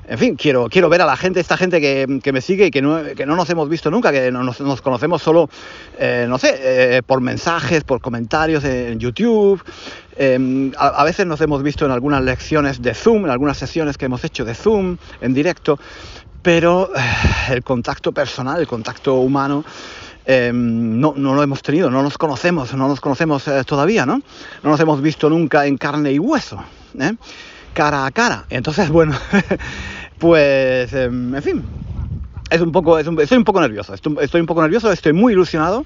en 0.07 0.17
fin, 0.17 0.35
quiero, 0.35 0.67
quiero 0.69 0.89
ver 0.89 1.01
a 1.01 1.05
la 1.05 1.17
gente, 1.17 1.39
esta 1.39 1.57
gente 1.57 1.81
que, 1.81 2.31
me 2.31 2.41
sigue 2.41 2.67
y 2.67 2.71
que 2.71 2.81
no, 2.81 3.03
que 3.15 3.25
no, 3.25 3.35
nos 3.35 3.49
hemos 3.49 3.69
visto 3.69 3.89
nunca, 3.91 4.11
que 4.11 4.31
nos, 4.31 4.59
nos 4.61 4.81
conocemos 4.81 5.21
solo, 5.21 5.49
eh, 5.97 6.25
no 6.27 6.37
sé, 6.37 7.01
por 7.05 7.21
mensajes, 7.21 7.83
por 7.83 8.01
comentarios 8.01 8.63
en 8.63 8.99
YouTube. 8.99 9.63
Em, 10.17 10.71
a, 10.77 10.87
a 10.87 11.03
veces 11.03 11.25
nos 11.25 11.39
hemos 11.41 11.63
visto 11.63 11.85
en 11.85 11.91
algunas 11.91 12.21
lecciones 12.21 12.81
de 12.81 12.93
Zoom, 12.93 13.25
en 13.25 13.31
algunas 13.31 13.57
sesiones 13.57 13.97
que 13.97 14.05
hemos 14.05 14.23
hecho 14.23 14.45
de 14.45 14.53
Zoom 14.53 14.97
en 15.21 15.33
directo, 15.33 15.79
pero 16.41 16.89
el 17.49 17.63
contacto 17.63 18.11
personal, 18.11 18.59
el 18.59 18.67
contacto 18.67 19.15
humano, 19.15 19.63
Em, 20.33 20.97
no, 20.97 21.13
no, 21.17 21.33
lo 21.33 21.43
hemos 21.43 21.61
tenido, 21.61 21.91
no 21.91 22.01
nos 22.03 22.17
conocemos, 22.17 22.73
no 22.73 22.87
nos 22.87 23.01
conocemos 23.01 23.45
eh, 23.49 23.65
todavía, 23.65 24.05
¿no? 24.05 24.21
No 24.63 24.69
nos 24.69 24.79
hemos 24.79 25.01
visto 25.01 25.29
nunca 25.29 25.65
en 25.65 25.75
carne 25.75 26.13
y 26.13 26.19
hueso, 26.19 26.63
¿eh? 26.97 27.15
cara 27.73 28.05
a 28.05 28.11
cara. 28.11 28.45
Entonces, 28.49 28.89
bueno, 28.89 29.13
pues, 30.19 30.93
em, 30.93 31.35
en 31.35 31.43
fin, 31.43 31.63
es 32.49 32.61
un 32.61 32.71
poco, 32.71 32.97
estoy 32.97 33.37
un 33.37 33.43
poco 33.43 33.59
nervioso, 33.59 33.93
estoy, 33.93 34.39
un 34.39 34.47
poco 34.47 34.61
nervioso, 34.61 34.89
estoy 34.89 35.11
muy 35.11 35.33
ilusionado 35.33 35.85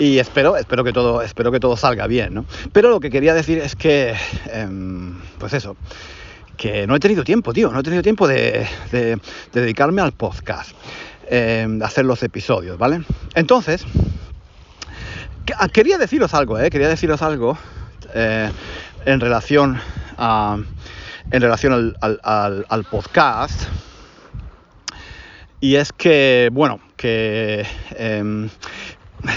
y 0.00 0.18
espero, 0.18 0.56
espero 0.56 0.82
que 0.82 0.92
todo, 0.92 1.22
espero 1.22 1.52
que 1.52 1.60
todo 1.60 1.76
salga 1.76 2.08
bien, 2.08 2.34
¿no? 2.34 2.44
Pero 2.72 2.90
lo 2.90 2.98
que 2.98 3.08
quería 3.08 3.34
decir 3.34 3.58
es 3.58 3.76
que, 3.76 4.16
em, 4.52 5.14
pues 5.38 5.52
eso, 5.52 5.76
que 6.56 6.88
no 6.88 6.96
he 6.96 6.98
tenido 6.98 7.22
tiempo, 7.22 7.52
tío, 7.52 7.70
no 7.70 7.78
he 7.78 7.82
tenido 7.84 8.02
tiempo 8.02 8.26
de 8.26 8.66
dedicarme 9.52 10.02
al 10.02 10.10
podcast. 10.10 10.72
Em, 11.28 11.82
hacer 11.82 12.04
los 12.04 12.22
episodios, 12.22 12.78
¿vale? 12.78 13.02
Entonces, 13.34 13.84
ah, 15.58 15.68
quería 15.68 15.98
deciros 15.98 16.34
algo, 16.34 16.56
¿eh? 16.56 16.70
Quería 16.70 16.88
deciros 16.88 17.20
algo 17.20 17.58
eh, 18.14 18.48
en 19.04 19.20
relación 19.20 19.76
a, 20.18 20.56
en 21.32 21.42
relación 21.42 21.96
al, 22.00 22.84
podcast. 22.88 23.62
Y 25.58 25.74
es 25.74 25.92
que, 25.92 26.48
bueno, 26.52 26.78
que 26.96 27.66
em, 27.96 28.48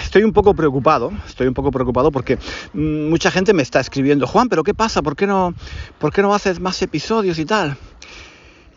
estoy 0.04 0.22
un 0.22 0.32
poco 0.34 0.54
preocupado, 0.54 1.12
estoy 1.26 1.48
un 1.48 1.56
poco 1.56 1.72
preocupado 1.72 2.12
porque 2.12 2.38
mucha 2.74 3.32
gente 3.32 3.54
me 3.54 3.64
está 3.64 3.80
escribiendo, 3.80 4.28
Juan, 4.28 4.48
pero 4.48 4.64
¿qué 4.64 4.76
pasa? 4.76 5.02
¿Por 5.02 5.16
qué 5.16 5.26
no, 5.26 5.56
por 5.98 6.14
qué 6.14 6.22
no 6.22 6.36
haces 6.36 6.60
más 6.60 6.80
episodios 6.84 7.40
y 7.40 7.46
tal? 7.46 7.78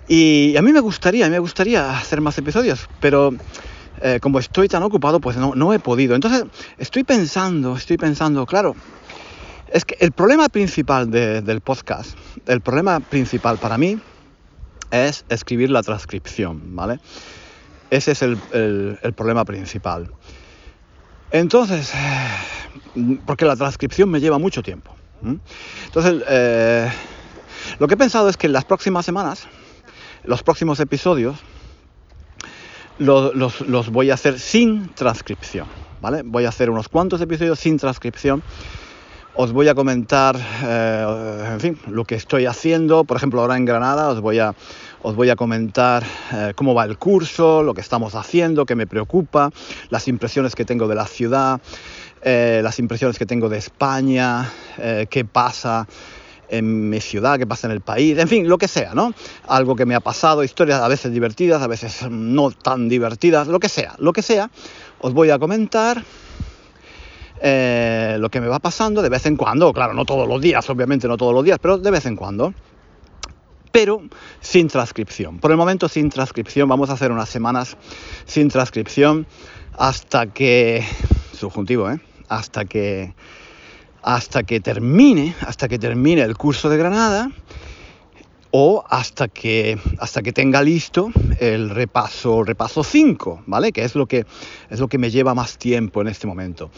Y 0.08 0.56
a 0.56 0.62
mí 0.62 0.72
me 0.72 0.80
gustaría, 0.80 1.28
me 1.28 1.38
gustaría 1.38 1.96
hacer 1.96 2.20
más 2.20 2.36
episodios, 2.38 2.88
pero 3.00 3.32
eh, 4.00 4.18
como 4.20 4.38
estoy 4.40 4.68
tan 4.68 4.82
ocupado, 4.82 5.20
pues 5.20 5.36
no, 5.36 5.72
he 5.72 5.78
podido. 5.78 6.14
Entonces, 6.14 6.44
estoy 6.78 7.04
pensando, 7.04 7.76
estoy 7.76 7.98
pensando, 7.98 8.44
claro, 8.46 8.74
es 9.72 9.84
que 9.84 9.96
el 10.00 10.12
problema 10.12 10.48
principal 10.48 11.10
del 11.10 11.60
podcast, 11.60 12.18
el 12.46 12.60
problema 12.60 13.00
principal 13.00 13.58
para 13.58 13.78
mí 13.78 13.98
es 14.90 15.24
escribir 15.28 15.70
la 15.70 15.82
transcripción, 15.82 16.74
¿vale? 16.74 16.98
Ese 17.90 18.12
es 18.12 18.22
el, 18.22 18.38
problema 19.14 19.44
principal. 19.44 20.10
Entonces, 21.30 21.92
porque 23.24 23.44
la 23.44 23.54
transcripción 23.56 24.10
me 24.10 24.20
lleva 24.20 24.38
mucho 24.38 24.62
tiempo. 24.62 24.94
Entonces, 25.86 26.22
eh, 26.28 26.90
lo 27.78 27.86
que 27.86 27.94
he 27.94 27.96
pensado 27.96 28.28
es 28.28 28.36
que 28.36 28.48
en 28.48 28.52
las 28.52 28.64
próximas 28.64 29.06
semanas 29.06 29.46
los 30.24 30.42
próximos 30.42 30.80
episodios 30.80 31.36
los, 32.98 33.90
voy 33.90 34.10
a 34.10 34.14
hacer 34.14 34.38
sin 34.38 34.88
transcripción, 34.94 35.66
¿vale? 36.00 36.22
Voy 36.24 36.44
a 36.44 36.50
hacer 36.50 36.70
unos 36.70 36.88
cuantos 36.88 37.20
episodios 37.20 37.58
sin 37.58 37.78
transcripción. 37.78 38.42
Os 39.34 39.52
voy 39.52 39.66
a 39.68 39.74
comentar, 39.74 40.38
eh, 40.62 41.48
en 41.52 41.60
fin, 41.60 41.78
lo 41.86 42.04
que 42.04 42.14
estoy 42.14 42.44
haciendo. 42.44 43.04
Por 43.04 43.16
ejemplo, 43.16 43.40
ahora 43.40 43.56
en 43.56 43.64
Granada 43.64 44.10
os 44.10 44.20
voy 44.20 44.38
a, 44.38 44.54
os 45.00 45.16
voy 45.16 45.30
a 45.30 45.36
comentar 45.36 46.04
eh, 46.32 46.52
cómo 46.54 46.74
va 46.74 46.84
el 46.84 46.98
curso, 46.98 47.62
lo 47.62 47.72
que 47.72 47.80
estamos 47.80 48.14
haciendo, 48.14 48.66
qué 48.66 48.74
me 48.74 48.86
preocupa, 48.86 49.50
las 49.88 50.06
impresiones 50.06 50.54
que 50.54 50.66
tengo 50.66 50.86
de 50.86 50.94
la 50.94 51.06
ciudad, 51.06 51.60
eh, 52.20 52.60
las 52.62 52.78
impresiones 52.78 53.18
que 53.18 53.24
tengo 53.24 53.48
de 53.48 53.56
España, 53.58 54.52
qué 55.08 55.24
pasa 55.24 55.86
en 56.52 56.90
mi 56.90 57.00
ciudad, 57.00 57.38
qué 57.38 57.46
pasa 57.46 57.66
en 57.66 57.72
el 57.72 57.80
país, 57.80 58.18
en 58.18 58.28
fin, 58.28 58.46
lo 58.46 58.58
que 58.58 58.68
sea, 58.68 58.94
¿no? 58.94 59.14
Algo 59.48 59.74
que 59.74 59.86
me 59.86 59.94
ha 59.94 60.00
pasado, 60.00 60.44
historias 60.44 60.80
a 60.80 60.88
veces 60.88 61.12
divertidas, 61.12 61.62
a 61.62 61.66
veces 61.66 62.08
no 62.10 62.50
tan 62.50 62.88
divertidas, 62.88 63.48
lo 63.48 63.58
que 63.58 63.70
sea, 63.70 63.94
lo 63.98 64.12
que 64.12 64.22
sea, 64.22 64.50
os 65.00 65.14
voy 65.14 65.30
a 65.30 65.38
comentar. 65.38 66.04
Eh, 67.44 68.18
lo 68.20 68.30
que 68.30 68.40
me 68.40 68.46
va 68.46 68.60
pasando 68.60 69.02
de 69.02 69.08
vez 69.08 69.26
en 69.26 69.36
cuando, 69.36 69.72
claro, 69.72 69.94
no 69.94 70.04
todos 70.04 70.28
los 70.28 70.40
días, 70.40 70.70
obviamente 70.70 71.08
no 71.08 71.16
todos 71.16 71.34
los 71.34 71.42
días, 71.42 71.58
pero 71.60 71.76
de 71.76 71.90
vez 71.90 72.06
en 72.06 72.14
cuando 72.14 72.54
pero 73.72 74.02
sin 74.40 74.68
transcripción. 74.68 75.38
Por 75.38 75.50
el 75.50 75.56
momento 75.56 75.88
sin 75.88 76.10
transcripción, 76.10 76.68
vamos 76.68 76.90
a 76.90 76.92
hacer 76.92 77.10
unas 77.10 77.30
semanas 77.30 77.78
sin 78.26 78.48
transcripción 78.48 79.26
hasta 79.76 80.26
que, 80.26 80.84
subjuntivo, 81.32 81.90
¿eh? 81.90 81.98
hasta 82.28 82.66
que 82.66 83.14
hasta 84.02 84.42
que 84.42 84.60
termine, 84.60 85.34
hasta 85.46 85.68
que 85.68 85.78
termine 85.78 86.22
el 86.22 86.36
curso 86.36 86.68
de 86.68 86.76
Granada 86.76 87.30
o 88.50 88.84
hasta 88.88 89.28
que, 89.28 89.78
hasta 89.98 90.22
que 90.22 90.32
tenga 90.32 90.62
listo 90.62 91.10
el 91.40 91.70
repaso, 91.70 92.44
repaso 92.44 92.84
5, 92.84 93.44
¿vale? 93.46 93.72
Que 93.72 93.84
es 93.84 93.94
lo 93.94 94.06
que, 94.06 94.26
es 94.68 94.78
lo 94.78 94.88
que 94.88 94.98
me 94.98 95.10
lleva 95.10 95.34
más 95.34 95.56
tiempo 95.56 96.02
en 96.02 96.08
este 96.08 96.26
momento. 96.26 96.70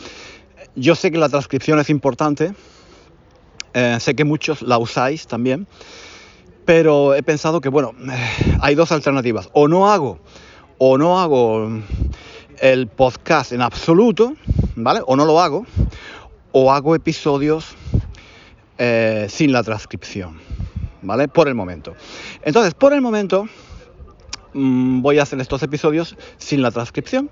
Yo 0.77 0.95
sé 0.95 1.11
que 1.11 1.19
la 1.19 1.29
transcripción 1.29 1.79
es 1.81 1.91
importante, 1.91 2.55
eh, 3.73 3.97
sé 3.99 4.15
que 4.15 4.25
muchos 4.25 4.63
la 4.63 4.79
usáis 4.79 5.27
también, 5.27 5.67
pero 6.65 7.15
he 7.15 7.23
pensado 7.23 7.61
que, 7.61 7.69
bueno, 7.69 7.93
eh, 8.11 8.57
hay 8.61 8.75
dos 8.77 8.93
alternativas. 8.93 9.49
O 9.53 9.67
no 9.67 9.91
hago, 9.91 10.21
o 10.79 10.97
no 10.97 11.21
hago 11.21 11.69
el 12.61 12.87
podcast 12.87 13.53
en 13.53 13.63
absoluto, 13.63 14.35
¿vale? 14.77 15.01
O 15.07 15.17
no 15.17 15.25
lo 15.25 15.41
hago, 15.41 15.67
o 16.57 16.73
hago 16.73 16.95
episodios 16.95 17.75
eh, 18.79 19.27
sin 19.29 19.53
la 19.53 19.63
transcripción. 19.63 20.39
¿vale? 21.05 21.29
Por 21.29 21.49
el 21.49 21.55
momento. 21.55 21.95
Entonces, 22.43 22.75
por 22.75 22.93
el 22.93 23.01
momento 23.01 23.47
mm, 24.53 25.03
voy 25.03 25.19
a 25.19 25.23
hacer 25.23 25.41
estos 25.41 25.63
episodios 25.63 26.17
sin 26.39 26.63
la 26.63 26.71
transcripción, 26.71 27.31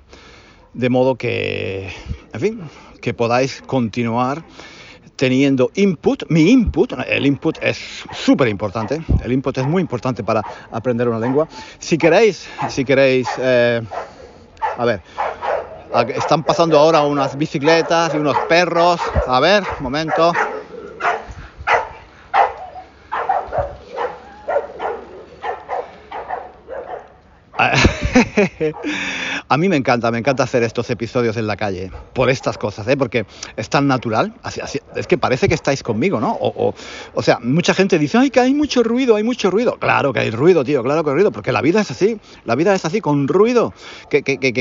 de 0.75 0.89
modo 0.89 1.17
que, 1.17 1.91
en 2.33 2.41
fin, 2.41 2.61
que 3.01 3.15
podáis 3.15 3.63
continuar 3.63 4.45
teniendo 5.17 5.71
input, 5.75 6.25
mi 6.31 6.51
input, 6.51 6.95
el 7.07 7.27
input 7.27 7.59
es 7.63 8.05
súper 8.13 8.49
importante, 8.49 9.03
el 9.23 9.33
input 9.33 9.57
es 9.59 9.67
muy 9.67 9.81
importante 9.81 10.25
para 10.25 10.43
aprender 10.71 11.09
una 11.09 11.19
lengua. 11.19 11.49
Si 11.79 11.99
queréis, 11.99 12.49
si 12.69 12.85
queréis, 12.85 13.29
eh, 13.39 13.83
a 14.77 14.85
ver, 14.85 15.03
están 16.15 16.43
pasando 16.43 16.79
ahora 16.79 17.03
unas 17.03 17.37
bicicletas 17.37 18.15
y 18.15 18.19
unos 18.19 18.37
perros, 18.49 19.01
a 19.27 19.41
ver, 19.41 19.63
momento. 19.81 20.33
A 29.53 29.59
mí 29.59 29.69
me 29.69 29.77
encanta, 29.77 30.11
me 30.11 30.17
encanta 30.17 30.45
hacer 30.45 30.63
estos 30.63 30.89
episodios 30.89 31.37
en 31.37 31.47
la 31.47 31.59
calle, 31.59 31.93
por 32.15 32.31
estas 32.31 32.57
cosas, 32.57 32.89
¿eh? 32.89 32.97
porque 32.97 33.27
es 33.55 33.69
tan 33.69 33.87
natural, 33.87 34.33
es 34.97 35.07
que 35.07 35.19
parece 35.19 35.47
que 35.47 35.53
estáis 35.55 35.83
conmigo, 35.83 36.21
¿no? 36.21 36.39
O, 36.41 37.23
sea, 37.23 37.39
mucha 37.39 37.75
gente 37.75 37.99
dice, 37.99 38.17
ay, 38.17 38.31
que 38.31 38.41
hay 38.41 38.55
mucho 38.55 38.83
ruido, 38.83 39.15
hay 39.15 39.23
mucho 39.23 39.51
ruido. 39.51 39.77
Claro 39.79 40.15
que 40.15 40.21
hay 40.21 40.31
ruido, 40.31 40.65
tío, 40.65 40.83
claro 40.83 41.05
que 41.05 41.11
hay 41.11 41.17
ruido, 41.17 41.33
porque 41.33 41.53
la 41.53 41.61
vida 41.61 41.83
es 41.83 41.91
así, 41.91 42.19
la 42.47 42.55
vida 42.55 42.75
es 42.75 42.87
así, 42.87 43.03
con 43.03 43.29
ruido. 43.29 43.75
¿Qué, 44.09 44.23
qué, 44.23 44.39
qué, 44.39 44.57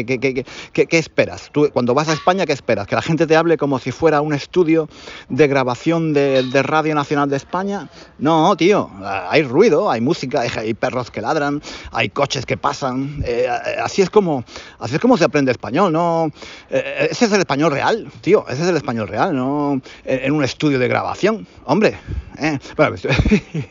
qué 0.74 0.98
esperas? 0.98 1.52
Tú, 1.54 1.70
cuando 1.72 1.94
vas 1.94 2.10
a 2.10 2.14
España, 2.14 2.46
¿qué 2.46 2.52
esperas? 2.52 2.86
¿Que 2.86 2.96
la 2.96 3.02
gente 3.02 3.26
te 3.26 3.38
hable 3.38 3.56
como 3.56 3.80
si 3.80 3.94
fuera 3.94 4.20
un 4.20 4.34
estudio 4.34 4.90
de 5.30 5.48
grabación 5.48 6.12
de, 6.12 6.64
Radio 6.64 6.96
Nacional 6.96 7.30
de 7.30 7.38
España? 7.38 7.88
No, 8.20 8.58
tío, 8.58 8.92
hay 9.06 9.44
ruido, 9.44 9.90
hay 9.90 10.02
música, 10.02 10.42
hay, 10.42 10.74
perros 10.74 11.12
que 11.12 11.22
ladran, 11.22 11.62
hay 11.94 12.10
coches 12.10 12.46
que 12.46 12.58
pasan, 12.58 13.24
eh, 13.26 13.48
así 13.82 14.02
es 14.02 14.10
como 14.10 14.44
Así 14.82 14.96
es 14.96 15.00
como 15.00 15.16
se 15.16 15.24
aprende 15.24 15.52
español, 15.52 15.94
¿no? 15.94 16.32
Eh, 16.72 17.10
ese 17.12 17.26
es 17.26 17.32
el 17.32 17.40
español 17.40 17.72
real, 17.72 18.12
tío, 18.22 18.46
ese 18.50 18.64
es 18.64 18.68
el 18.68 18.76
español 18.76 19.08
real, 19.08 19.36
¿no? 19.36 19.80
En, 20.04 20.34
un 20.34 20.44
estudio 20.44 20.80
de 20.80 20.88
grabación, 20.88 21.46
hombre. 21.66 22.00
¿eh? 22.40 22.58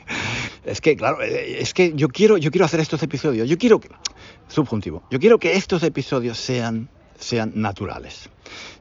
es 0.64 0.80
que, 0.80 0.96
claro, 0.96 1.20
eh, 1.20 1.60
es 1.60 1.74
que 1.74 1.94
yo 1.94 2.06
quiero, 2.08 2.38
yo 2.38 2.52
quiero 2.52 2.64
hacer 2.64 2.78
estos 2.78 3.02
episodios, 3.02 3.48
yo 3.48 3.58
quiero, 3.58 3.80
subjuntivo, 4.46 5.02
yo 5.10 5.18
quiero 5.18 5.38
que 5.38 5.56
estos 5.56 5.82
episodios 5.82 6.38
sean, 6.38 6.88
sean 7.20 7.52
naturales 7.54 8.30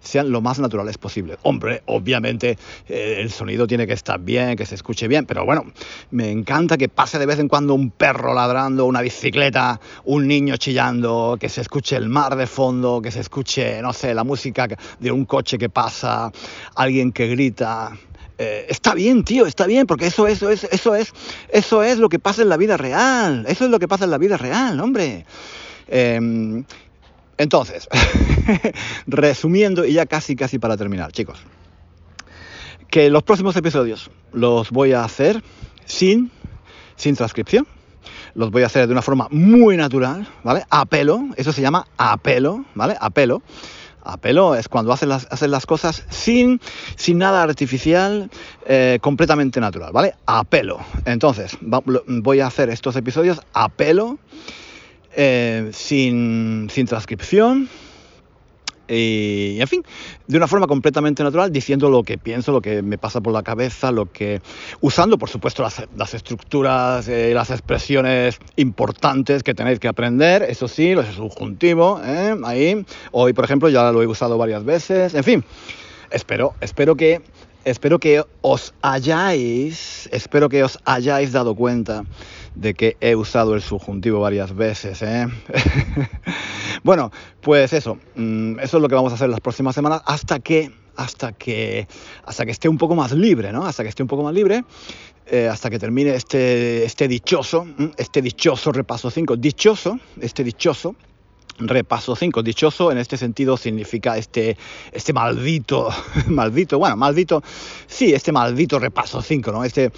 sean 0.01 0.31
lo 0.31 0.41
más 0.41 0.59
naturales 0.59 0.97
posible. 0.97 1.37
Hombre, 1.43 1.83
obviamente 1.85 2.57
eh, 2.87 3.17
el 3.19 3.31
sonido 3.31 3.67
tiene 3.67 3.87
que 3.87 3.93
estar 3.93 4.19
bien, 4.19 4.55
que 4.55 4.65
se 4.65 4.75
escuche 4.75 5.07
bien, 5.07 5.25
pero 5.25 5.45
bueno, 5.45 5.65
me 6.11 6.31
encanta 6.31 6.77
que 6.77 6.89
pase 6.89 7.19
de 7.19 7.25
vez 7.25 7.39
en 7.39 7.47
cuando 7.47 7.73
un 7.73 7.91
perro 7.91 8.33
ladrando, 8.33 8.85
una 8.85 9.01
bicicleta, 9.01 9.79
un 10.05 10.27
niño 10.27 10.57
chillando, 10.57 11.37
que 11.39 11.49
se 11.49 11.61
escuche 11.61 11.95
el 11.95 12.09
mar 12.09 12.35
de 12.35 12.47
fondo, 12.47 13.01
que 13.01 13.11
se 13.11 13.19
escuche, 13.19 13.81
no 13.81 13.93
sé, 13.93 14.13
la 14.13 14.23
música 14.23 14.67
de 14.99 15.11
un 15.11 15.25
coche 15.25 15.57
que 15.57 15.69
pasa, 15.69 16.31
alguien 16.75 17.11
que 17.11 17.27
grita. 17.27 17.91
Eh, 18.37 18.67
está 18.69 18.93
bien, 18.93 19.25
tío, 19.25 19.45
está 19.45 19.67
bien, 19.67 19.85
porque 19.85 20.07
eso, 20.07 20.25
eso, 20.25 20.49
eso, 20.49 20.67
eso 20.71 20.95
es, 20.95 21.13
eso 21.49 21.83
es 21.83 21.97
lo 21.97 22.07
que 22.07 22.19
pasa 22.19 22.41
en 22.41 22.47
la 22.47 22.55
vida 22.55 22.77
real. 22.77 23.45
Eso 23.49 23.65
es 23.65 23.71
lo 23.71 23.79
que 23.79 23.87
pasa 23.89 24.05
en 24.05 24.11
la 24.11 24.17
vida 24.17 24.37
real, 24.37 24.79
hombre. 24.79 25.25
Em, 25.89 26.63
entonces, 27.39 27.87
resumiendo 29.07 29.85
y 29.85 29.93
ya 29.93 30.05
casi 30.05 30.35
casi 30.35 30.59
para 30.59 30.75
terminar, 30.75 31.13
chicos, 31.13 31.39
que 32.89 33.09
los 33.09 33.23
próximos 33.23 33.55
episodios 33.55 34.11
los 34.33 34.71
voy 34.71 34.91
a 34.91 35.05
hacer 35.05 35.41
sin, 35.85 36.31
sin 36.97 37.15
transcripción, 37.15 37.65
los 38.35 38.51
voy 38.51 38.63
a 38.63 38.65
hacer 38.65 38.87
de 38.87 38.91
una 38.91 39.01
forma 39.01 39.29
muy 39.31 39.77
natural, 39.77 40.27
¿vale? 40.43 40.65
A 40.69 40.85
pelo, 40.85 41.29
eso 41.37 41.53
se 41.53 41.61
llama 41.61 41.87
a 41.97 42.17
pelo, 42.17 42.65
¿vale? 42.75 42.97
A 42.99 43.09
pelo. 43.09 43.41
A 44.03 44.17
pelo 44.17 44.55
es 44.55 44.67
cuando 44.67 44.91
haces 44.91 45.07
las, 45.07 45.41
las 45.41 45.65
cosas 45.65 46.03
sin, 46.09 46.59
sin 46.97 47.19
nada 47.19 47.41
artificial, 47.41 48.29
eh, 48.65 48.99
completamente 49.01 49.61
natural, 49.61 49.93
¿vale? 49.93 50.15
A 50.25 50.43
pelo. 50.43 50.79
Entonces, 51.05 51.57
voy 51.61 52.41
a 52.41 52.47
hacer 52.47 52.69
estos 52.69 52.97
episodios 52.97 53.39
a 53.53 53.69
pelo 53.69 54.19
eh, 55.15 55.69
sin, 55.73 56.67
transcripción, 56.87 57.69
y 58.87 59.57
en 59.59 59.67
fin, 59.67 59.83
de 60.27 60.37
una 60.37 60.47
forma 60.47 60.65
completamente 60.65 61.23
natural, 61.23 61.51
diciendo 61.51 61.89
lo 61.89 62.03
que 62.03 62.17
pienso, 62.17 62.51
lo 62.51 62.61
que 62.61 62.81
me 62.81 62.97
pasa 62.97 63.21
por 63.21 63.33
la 63.33 63.43
cabeza, 63.43 63.91
lo 63.91 64.11
que 64.11 64.41
usando, 64.81 65.17
por 65.17 65.29
supuesto, 65.29 65.61
las, 65.63 66.13
estructuras, 66.13 67.07
eh, 67.07 67.33
las 67.33 67.51
expresiones 67.51 68.39
importantes 68.55 69.43
que 69.43 69.53
tenéis 69.53 69.79
que 69.79 69.87
aprender, 69.87 70.43
eso 70.43 70.67
sí, 70.67 70.95
los 70.95 71.05
subjuntivo, 71.07 72.01
¿eh? 72.03 72.35
ahí. 72.43 72.83
Hoy, 73.11 73.33
por 73.33 73.45
ejemplo, 73.45 73.69
ya 73.69 73.91
lo 73.91 74.01
he 74.01 74.07
usado 74.07 74.37
varias 74.37 74.65
veces. 74.65 75.13
En 75.13 75.23
fin, 75.23 75.43
espero, 76.09 76.55
espero 76.59 76.95
que, 76.95 77.21
espero 77.65 77.99
que 77.99 78.23
os 78.41 78.73
hayáis, 78.81 80.09
espero 80.11 80.49
que 80.49 80.63
os 80.63 80.79
hayáis 80.85 81.31
dado 81.31 81.55
cuenta 81.55 82.05
de 82.55 82.73
que 82.73 82.97
he 82.99 83.15
usado 83.15 83.55
el 83.55 83.61
subjuntivo 83.61 84.19
varias 84.19 84.55
veces. 84.55 85.01
¿eh? 85.01 85.27
bueno, 86.83 87.11
pues 87.41 87.73
eso, 87.73 87.97
mm, 88.15 88.59
eso 88.59 88.77
es 88.77 88.81
lo 88.81 88.87
que 88.87 88.95
vamos 88.95 89.11
a 89.11 89.15
hacer 89.15 89.29
las 89.29 89.41
próximas 89.41 89.75
semanas 89.75 90.01
hasta 90.05 90.39
que, 90.39 90.71
hasta 90.95 91.31
que, 91.33 91.87
hasta 92.25 92.45
que 92.45 92.51
esté 92.51 92.69
un 92.69 92.77
poco 92.77 92.95
más 92.95 93.11
libre, 93.11 93.51
¿no? 93.51 93.65
Hasta 93.65 93.83
que 93.83 93.89
esté 93.89 94.03
un 94.03 94.09
poco 94.09 94.23
más 94.23 94.33
libre. 94.33 94.63
Eh, 95.31 95.47
hasta 95.47 95.69
que 95.69 95.77
termine 95.77 96.15
este, 96.15 96.83
este 96.83 97.07
dichoso, 97.07 97.67
este 97.97 98.19
dichoso 98.19 98.71
repaso 98.71 99.11
5, 99.11 99.35
dichoso, 99.35 99.99
este 100.19 100.43
dichoso 100.43 100.95
repaso 101.59 102.15
5. 102.15 102.43
Dichoso 102.43 102.91
en 102.91 102.97
este 102.97 103.17
sentido 103.17 103.57
significa 103.57 104.17
este, 104.17 104.57
este 104.91 105.13
maldito, 105.13 105.89
maldito, 106.27 106.79
bueno, 106.79 106.95
maldito, 106.95 107.43
sí, 107.87 108.13
este 108.13 108.31
maldito 108.31 108.79
repaso 108.79 109.21
5, 109.21 109.51
¿no? 109.51 109.63
Este, 109.63 109.91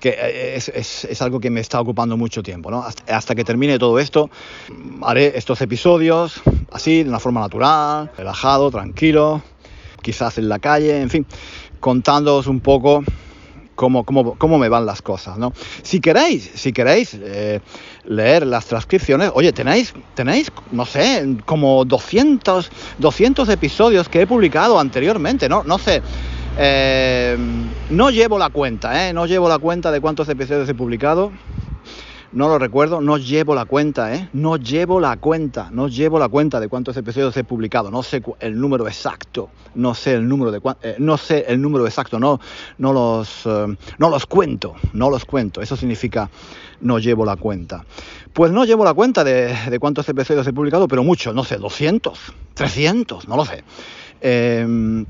que 0.00 0.16
eh, 0.18 0.56
es, 0.56 1.22
algo 1.22 1.38
que 1.38 1.50
me 1.50 1.60
está 1.60 1.80
ocupando 1.80 2.16
mucho 2.16 2.42
tiempo. 2.42 2.70
¿no? 2.70 2.84
Hasta, 3.06 3.34
que 3.34 3.44
termine 3.44 3.78
todo 3.78 3.98
esto, 3.98 4.30
haré 5.02 5.36
estos 5.36 5.60
episodios 5.60 6.40
así, 6.72 7.02
de 7.02 7.08
una 7.08 7.20
forma 7.20 7.40
natural, 7.40 8.10
relajado, 8.16 8.70
tranquilo, 8.70 9.42
quizás 10.02 10.38
en 10.38 10.48
la 10.48 10.58
calle, 10.58 11.00
en 11.00 11.10
fin, 11.10 11.26
contándoos 11.78 12.46
un 12.46 12.60
poco 12.60 13.04
cómo, 13.80 14.04
cómo, 14.04 14.34
cómo 14.34 14.58
me 14.58 14.68
van 14.68 14.84
las 14.84 15.00
cosas. 15.00 15.38
¿no? 15.38 15.54
Si 15.82 16.00
queréis, 16.00 16.50
si 16.54 16.70
queréis 16.70 17.14
eh, 17.14 17.60
leer 18.04 18.46
las 18.46 18.66
transcripciones, 18.66 19.30
oye, 19.32 19.54
tenéis, 19.54 19.94
tenéis, 20.14 20.52
no 20.70 20.84
sé, 20.84 21.36
como 21.46 21.86
200, 21.86 22.70
200 22.98 23.48
episodios 23.48 24.10
que 24.10 24.20
he 24.20 24.26
publicado 24.26 24.78
anteriormente, 24.78 25.48
¿no? 25.48 25.64
No 25.64 25.78
sé. 25.78 26.02
Eh, 26.58 27.38
no 27.88 28.10
llevo 28.10 28.38
la 28.38 28.50
cuenta, 28.50 29.08
¿eh? 29.08 29.14
No 29.14 29.24
llevo 29.24 29.48
la 29.48 29.58
cuenta 29.58 29.90
de 29.90 30.02
cuántos 30.02 30.28
episodios 30.28 30.68
he 30.68 30.74
publicado. 30.74 31.32
No 32.32 32.46
lo 32.46 32.60
recuerdo, 32.60 33.00
no 33.00 33.18
llevo 33.18 33.56
la 33.56 33.64
cuenta, 33.64 34.14
¿eh? 34.14 34.28
No 34.32 34.56
llevo 34.56 35.00
la 35.00 35.16
cuenta, 35.16 35.68
no 35.72 35.88
llevo 35.88 36.16
la 36.20 36.28
cuenta 36.28 36.60
de 36.60 36.68
cuántos 36.68 36.96
episodios 36.96 37.36
he 37.36 37.42
publicado. 37.42 37.90
No 37.90 38.04
sé 38.04 38.22
el 38.38 38.60
número 38.60 38.86
exacto, 38.86 39.50
no 39.74 39.94
sé 39.94 40.14
el 40.14 40.28
número 40.28 40.52
de 40.52 40.60
eh, 40.82 40.94
no 41.00 41.16
sé 41.16 41.44
el 41.48 41.60
número 41.60 41.86
exacto, 41.86 42.20
no, 42.20 42.38
no 42.78 42.92
los, 42.92 43.46
eh, 43.46 43.76
no 43.98 44.10
los 44.10 44.26
cuento, 44.26 44.74
no 44.92 45.10
los 45.10 45.24
cuento. 45.24 45.60
Eso 45.60 45.76
significa 45.76 46.30
no 46.80 47.00
llevo 47.00 47.24
la 47.24 47.34
cuenta. 47.34 47.84
Pues 48.32 48.52
no 48.52 48.64
llevo 48.64 48.84
la 48.84 48.94
cuenta 48.94 49.24
de, 49.24 49.52
de 49.68 49.78
cuántos 49.80 50.08
episodios 50.08 50.46
he 50.46 50.52
publicado, 50.52 50.86
pero 50.86 51.02
mucho, 51.02 51.32
no 51.32 51.42
sé, 51.42 51.56
200, 51.56 52.32
300, 52.54 53.26
no 53.26 53.36
lo 53.36 53.44
sé. 53.44 53.64
Eh, 54.20 55.04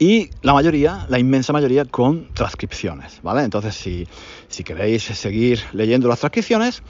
y 0.00 0.30
la 0.40 0.54
mayoría, 0.54 1.04
la 1.10 1.18
inmensa 1.18 1.52
mayoría, 1.52 1.84
con 1.84 2.32
transcripciones, 2.32 3.20
¿vale? 3.22 3.42
Entonces, 3.42 3.74
si, 3.74 4.08
si 4.48 4.64
queréis 4.64 5.02
seguir 5.02 5.60
leyendo 5.74 6.08
las 6.08 6.20
transcripciones, 6.20 6.82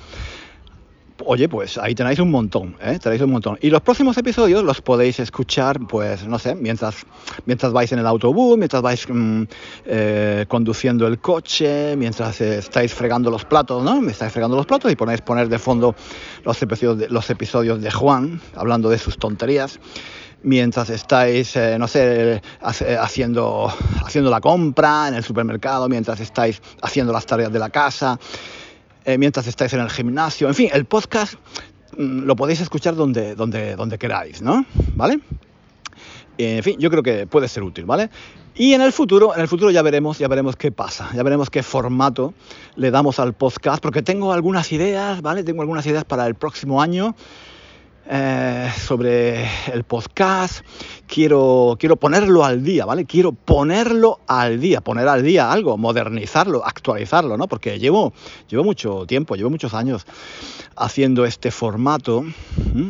oye, 1.27 1.49
pues 1.49 1.77
ahí 1.77 1.97
tenéis 1.97 2.21
un 2.21 2.31
montón, 2.31 2.77
¿eh? 2.81 3.01
Tenéis 3.03 3.21
un 3.23 3.33
montón. 3.33 3.59
Y 3.61 3.71
los 3.71 3.81
próximos 3.81 4.17
episodios 4.17 4.63
los 4.63 4.81
podéis 4.81 5.19
escuchar, 5.19 5.81
pues, 5.89 6.25
no 6.25 6.39
sé, 6.39 6.55
mientras, 6.55 7.05
mientras 7.47 7.73
vais 7.73 7.91
en 7.91 7.99
el 7.99 8.07
autobús, 8.07 8.57
mientras 8.57 8.81
vais 8.81 9.05
mm, 9.09 9.43
eh, 9.87 10.45
conduciendo 10.47 11.09
el 11.09 11.19
coche, 11.19 11.97
mientras 11.97 12.41
estáis 12.41 12.95
fregando 12.95 13.29
los 13.29 13.45
platos, 13.45 13.83
¿no? 13.83 14.01
Me 14.01 14.13
estáis 14.13 14.31
fregando 14.33 14.57
los 14.57 14.67
platos 14.67 14.93
y 14.93 14.95
ponéis 14.95 15.21
poner 15.21 15.49
de 15.49 15.59
fondo 15.59 15.97
los 16.45 16.63
episodios 16.63 16.97
de, 16.97 17.09
los 17.09 17.29
episodios 17.29 17.81
de 17.81 17.91
Juan, 17.91 18.41
hablando 18.55 18.89
de 18.89 18.99
sus 18.99 19.19
tonterías 19.19 19.81
mientras 20.43 20.91
estáis, 20.91 21.55
eh, 21.57 21.77
no 21.79 21.89
sé, 21.89 22.41
haciendo, 22.61 23.73
haciendo 24.05 24.31
la 24.31 24.41
compra 24.41 25.09
en 25.09 25.15
el 25.15 25.25
supermercado, 25.25 25.89
mientras 25.89 26.21
estáis 26.21 26.61
haciendo 26.83 27.13
las 27.13 27.27
tareas 27.27 27.53
de 27.53 27.59
la 27.59 27.71
casa, 27.71 28.19
eh, 29.05 29.19
mientras 29.19 29.47
estáis 29.47 29.73
en 29.75 29.81
el 29.81 29.91
gimnasio, 29.91 30.49
en 30.49 30.55
fin, 30.55 30.71
el 30.73 30.85
podcast 30.85 31.35
mm, 31.97 32.25
lo 32.25 32.37
podéis 32.37 32.61
escuchar 32.61 32.95
donde, 32.95 33.35
donde, 33.35 33.77
donde 33.77 33.99
queráis, 33.99 34.43
¿no? 34.43 34.65
¿Vale? 34.95 35.21
En 36.39 36.63
fin, 36.63 36.77
yo 36.79 36.91
creo 36.91 37.03
que 37.03 37.27
puede 37.27 37.49
ser 37.49 37.63
útil, 37.63 37.85
¿vale? 37.85 38.09
Y 38.55 38.75
en 38.75 38.81
el 38.81 38.93
futuro, 38.93 39.35
en 39.35 39.41
el 39.41 39.49
futuro 39.49 39.71
ya 39.71 39.83
veremos, 39.83 40.19
ya 40.19 40.29
veremos 40.29 40.57
qué 40.57 40.73
pasa, 40.73 41.11
ya 41.15 41.23
veremos 41.23 41.51
qué 41.51 41.63
formato 41.63 42.35
le 42.77 42.91
damos 42.91 43.19
al 43.19 43.35
podcast, 43.35 43.83
porque 43.83 44.03
tengo 44.03 44.33
algunas 44.33 44.73
ideas, 44.73 45.23
¿vale? 45.23 45.45
Tengo 45.45 45.63
algunas 45.63 45.87
ideas 45.87 46.05
para 46.05 46.27
el 46.27 46.35
próximo 46.35 46.83
año. 46.83 47.15
Eh, 48.07 48.73
sobre 48.77 49.45
el 49.73 49.85
podcast. 49.85 50.65
Quiero, 51.07 51.77
quiero 51.79 51.97
ponerlo 51.97 52.45
al 52.45 52.65
día, 52.65 52.85
¿vale? 52.85 53.05
Quiero 53.05 53.31
ponerlo 53.33 54.19
al 54.27 54.59
día, 54.59 54.81
poner 54.81 55.07
al 55.07 55.23
día 55.23 55.53
algo, 55.53 55.77
modernizarlo, 55.77 56.65
actualizarlo, 56.65 57.37
¿no? 57.37 57.47
Porque 57.47 57.79
llevo, 57.79 58.13
llevo 58.49 58.65
mucho 58.65 59.07
tiempo, 59.07 59.37
llevo 59.37 59.51
muchos 59.51 59.75
años 59.75 60.07
haciendo 60.77 61.25
este 61.25 61.51
formato, 61.51 62.25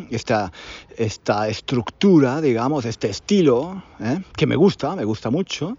esta, 0.09 0.51
esta 0.97 1.49
estructura, 1.49 2.41
digamos, 2.41 2.85
este 2.85 3.09
estilo, 3.09 3.83
¿eh? 3.99 4.21
que 4.35 4.47
me 4.47 4.55
gusta, 4.55 4.95
me 4.95 5.03
gusta 5.03 5.29
mucho 5.29 5.77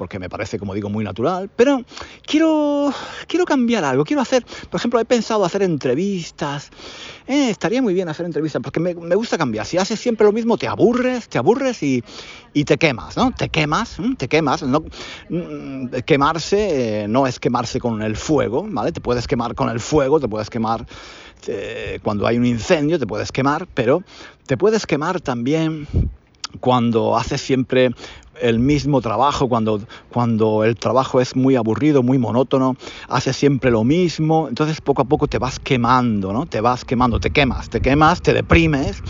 porque 0.00 0.18
me 0.18 0.30
parece, 0.30 0.58
como 0.58 0.72
digo, 0.72 0.88
muy 0.88 1.04
natural, 1.04 1.50
pero 1.54 1.84
quiero, 2.26 2.90
quiero 3.26 3.44
cambiar 3.44 3.84
algo, 3.84 4.02
quiero 4.02 4.22
hacer, 4.22 4.46
por 4.70 4.80
ejemplo, 4.80 4.98
he 4.98 5.04
pensado 5.04 5.44
hacer 5.44 5.62
entrevistas, 5.62 6.70
eh, 7.26 7.50
estaría 7.50 7.82
muy 7.82 7.92
bien 7.92 8.08
hacer 8.08 8.24
entrevistas, 8.24 8.62
porque 8.62 8.80
me, 8.80 8.94
gusta 8.94 9.36
cambiar, 9.36 9.66
si 9.66 9.76
haces 9.76 10.00
siempre 10.00 10.24
lo 10.24 10.32
mismo, 10.32 10.56
te 10.56 10.66
aburres, 10.66 11.28
te 11.28 11.36
aburres 11.36 11.82
y, 11.82 12.02
te 12.64 12.78
quemas, 12.78 13.14
¿no? 13.18 13.30
Te 13.30 13.50
quemas, 13.50 13.98
te 14.16 14.26
quemas, 14.26 14.62
no, 14.62 14.84
mm, 15.28 15.88
quemarse 16.06 17.02
eh, 17.02 17.06
no 17.06 17.26
es 17.26 17.38
quemarse 17.38 17.78
con 17.78 18.00
el 18.00 18.16
fuego, 18.16 18.66
¿vale? 18.70 18.92
Te 18.92 19.02
puedes 19.02 19.26
quemar 19.26 19.54
con 19.54 19.68
el 19.68 19.80
fuego, 19.80 20.18
te 20.18 20.28
puedes 20.28 20.48
quemar 20.48 20.86
eh, 21.46 21.98
cuando 22.02 22.26
hay 22.26 22.38
un 22.38 22.46
incendio, 22.46 22.98
te 22.98 23.06
puedes 23.06 23.32
quemar, 23.32 23.68
pero 23.74 24.02
te 24.46 24.56
puedes 24.56 24.86
quemar 24.86 25.20
también 25.20 25.86
cuando 26.58 27.16
haces 27.16 27.40
siempre 27.40 27.90
el 28.40 28.58
mismo 28.58 29.00
trabajo, 29.00 29.48
cuando, 29.48 29.80
cuando 30.10 30.64
el 30.64 30.76
trabajo 30.76 31.20
es 31.20 31.36
muy 31.36 31.56
aburrido, 31.56 32.02
muy 32.02 32.18
monótono, 32.18 32.76
haces 33.08 33.36
siempre 33.36 33.70
lo 33.70 33.84
mismo, 33.84 34.48
entonces 34.48 34.80
poco 34.80 35.02
a 35.02 35.04
poco 35.04 35.28
te 35.28 35.38
vas 35.38 35.58
quemando, 35.58 36.32
¿no? 36.32 36.46
Te 36.46 36.60
vas 36.60 36.84
quemando, 36.84 37.20
te 37.20 37.30
quemas, 37.30 37.68
te 37.70 37.80
quemas, 37.80 38.22
te 38.22 38.32
deprimes, 38.32 39.02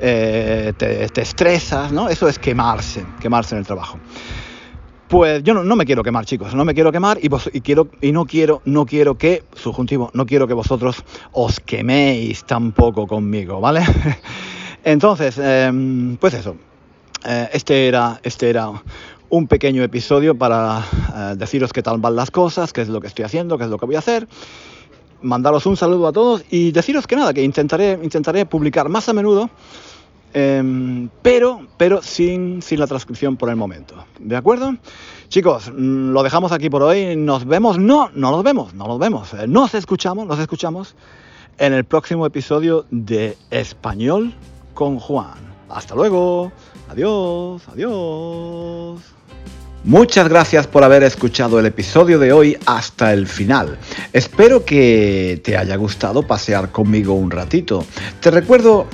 eh, 0.00 0.72
te, 0.76 1.20
estresas, 1.20 1.92
¿no? 1.92 2.08
Eso 2.08 2.28
es 2.28 2.38
quemarse, 2.38 3.04
quemarse 3.20 3.54
en 3.54 3.60
el 3.60 3.66
trabajo. 3.66 3.98
Pues 5.08 5.44
yo 5.44 5.54
no, 5.54 5.76
me 5.76 5.84
quiero 5.84 6.02
quemar, 6.02 6.24
chicos, 6.26 6.54
no 6.54 6.64
me 6.64 6.74
quiero 6.74 6.90
quemar 6.90 7.18
y, 7.22 7.28
y, 7.52 7.60
quiero, 7.60 7.88
y 8.00 8.10
no 8.10 8.24
quiero, 8.24 8.60
no 8.64 8.86
quiero 8.86 9.16
que, 9.16 9.44
subjuntivo, 9.54 10.10
no 10.14 10.26
quiero 10.26 10.48
que 10.48 10.54
vosotros 10.54 11.04
os 11.32 11.60
queméis 11.60 12.44
tampoco 12.44 13.06
conmigo, 13.06 13.60
¿vale? 13.60 13.84
Entonces, 14.84 15.38
em, 15.38 16.16
pues 16.16 16.34
eso, 16.34 16.56
eh, 17.26 17.48
este, 17.52 17.88
era, 17.88 18.20
este 18.22 18.48
era 18.48 18.70
un 19.28 19.48
pequeño 19.48 19.82
episodio 19.82 20.36
para 20.36 20.84
eh, 21.14 21.34
deciros 21.36 21.72
qué 21.72 21.82
tal 21.82 21.98
van 21.98 22.14
las 22.14 22.30
cosas, 22.30 22.72
qué 22.72 22.82
es 22.82 22.88
lo 22.88 23.00
que 23.00 23.08
estoy 23.08 23.24
haciendo, 23.24 23.58
qué 23.58 23.64
es 23.64 23.70
lo 23.70 23.78
que 23.78 23.86
voy 23.86 23.96
a 23.96 23.98
hacer. 23.98 24.28
Mandaros 25.22 25.66
un 25.66 25.76
saludo 25.76 26.06
a 26.06 26.12
todos 26.12 26.44
y 26.50 26.70
deciros 26.70 27.06
que 27.06 27.16
nada, 27.16 27.34
que 27.34 27.42
intentaré, 27.42 27.98
intentaré 28.02 28.46
publicar 28.46 28.88
más 28.88 29.08
a 29.08 29.12
menudo, 29.12 29.50
em, 30.34 31.08
pero, 31.22 31.66
pero 31.76 32.00
sin, 32.02 32.62
sin 32.62 32.78
la 32.78 32.86
transcripción 32.86 33.36
por 33.36 33.48
el 33.48 33.56
momento. 33.56 33.96
¿De 34.20 34.36
acuerdo? 34.36 34.76
Chicos, 35.28 35.72
mm, 35.74 36.10
lo 36.10 36.22
dejamos 36.22 36.52
aquí 36.52 36.70
por 36.70 36.82
hoy. 36.82 37.16
Nos 37.16 37.44
vemos, 37.44 37.78
no, 37.78 38.10
no 38.14 38.30
nos 38.30 38.44
vemos, 38.44 38.74
no 38.74 38.86
nos 38.86 38.98
vemos. 38.98 39.34
Eh, 39.34 39.46
nos 39.48 39.74
escuchamos, 39.74 40.26
nos 40.26 40.38
escuchamos 40.38 40.94
en 41.58 41.72
el 41.72 41.84
próximo 41.84 42.24
episodio 42.26 42.86
de 42.90 43.36
Español 43.50 44.34
con 44.74 45.00
Juan. 45.00 45.56
Hasta 45.68 45.94
luego. 45.96 46.52
Adiós, 46.88 47.62
adiós. 47.68 49.00
Muchas 49.84 50.28
gracias 50.28 50.66
por 50.66 50.82
haber 50.82 51.02
escuchado 51.02 51.60
el 51.60 51.66
episodio 51.66 52.18
de 52.18 52.32
hoy 52.32 52.56
hasta 52.66 53.12
el 53.12 53.26
final. 53.26 53.78
Espero 54.12 54.64
que 54.64 55.40
te 55.44 55.56
haya 55.56 55.76
gustado 55.76 56.22
pasear 56.22 56.72
conmigo 56.72 57.14
un 57.14 57.30
ratito. 57.30 57.84
Te 58.20 58.30
recuerdo 58.30 58.88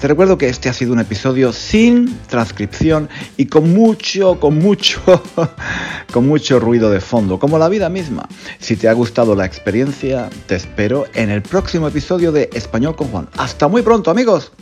te 0.00 0.08
recuerdo 0.08 0.36
que 0.36 0.48
este 0.48 0.68
ha 0.68 0.74
sido 0.74 0.92
un 0.92 1.00
episodio 1.00 1.54
sin 1.54 2.18
transcripción 2.28 3.08
y 3.38 3.46
con 3.46 3.72
mucho, 3.72 4.38
con 4.38 4.58
mucho, 4.58 5.00
con 6.12 6.26
mucho 6.28 6.60
ruido 6.60 6.90
de 6.90 7.00
fondo, 7.00 7.38
como 7.38 7.58
la 7.58 7.70
vida 7.70 7.88
misma. 7.88 8.28
Si 8.58 8.76
te 8.76 8.88
ha 8.88 8.92
gustado 8.92 9.34
la 9.34 9.46
experiencia, 9.46 10.28
te 10.46 10.56
espero 10.56 11.06
en 11.14 11.30
el 11.30 11.40
próximo 11.40 11.88
episodio 11.88 12.30
de 12.30 12.50
Español 12.52 12.94
con 12.94 13.08
Juan. 13.08 13.28
Hasta 13.38 13.68
muy 13.68 13.80
pronto, 13.80 14.10
amigos. 14.10 14.52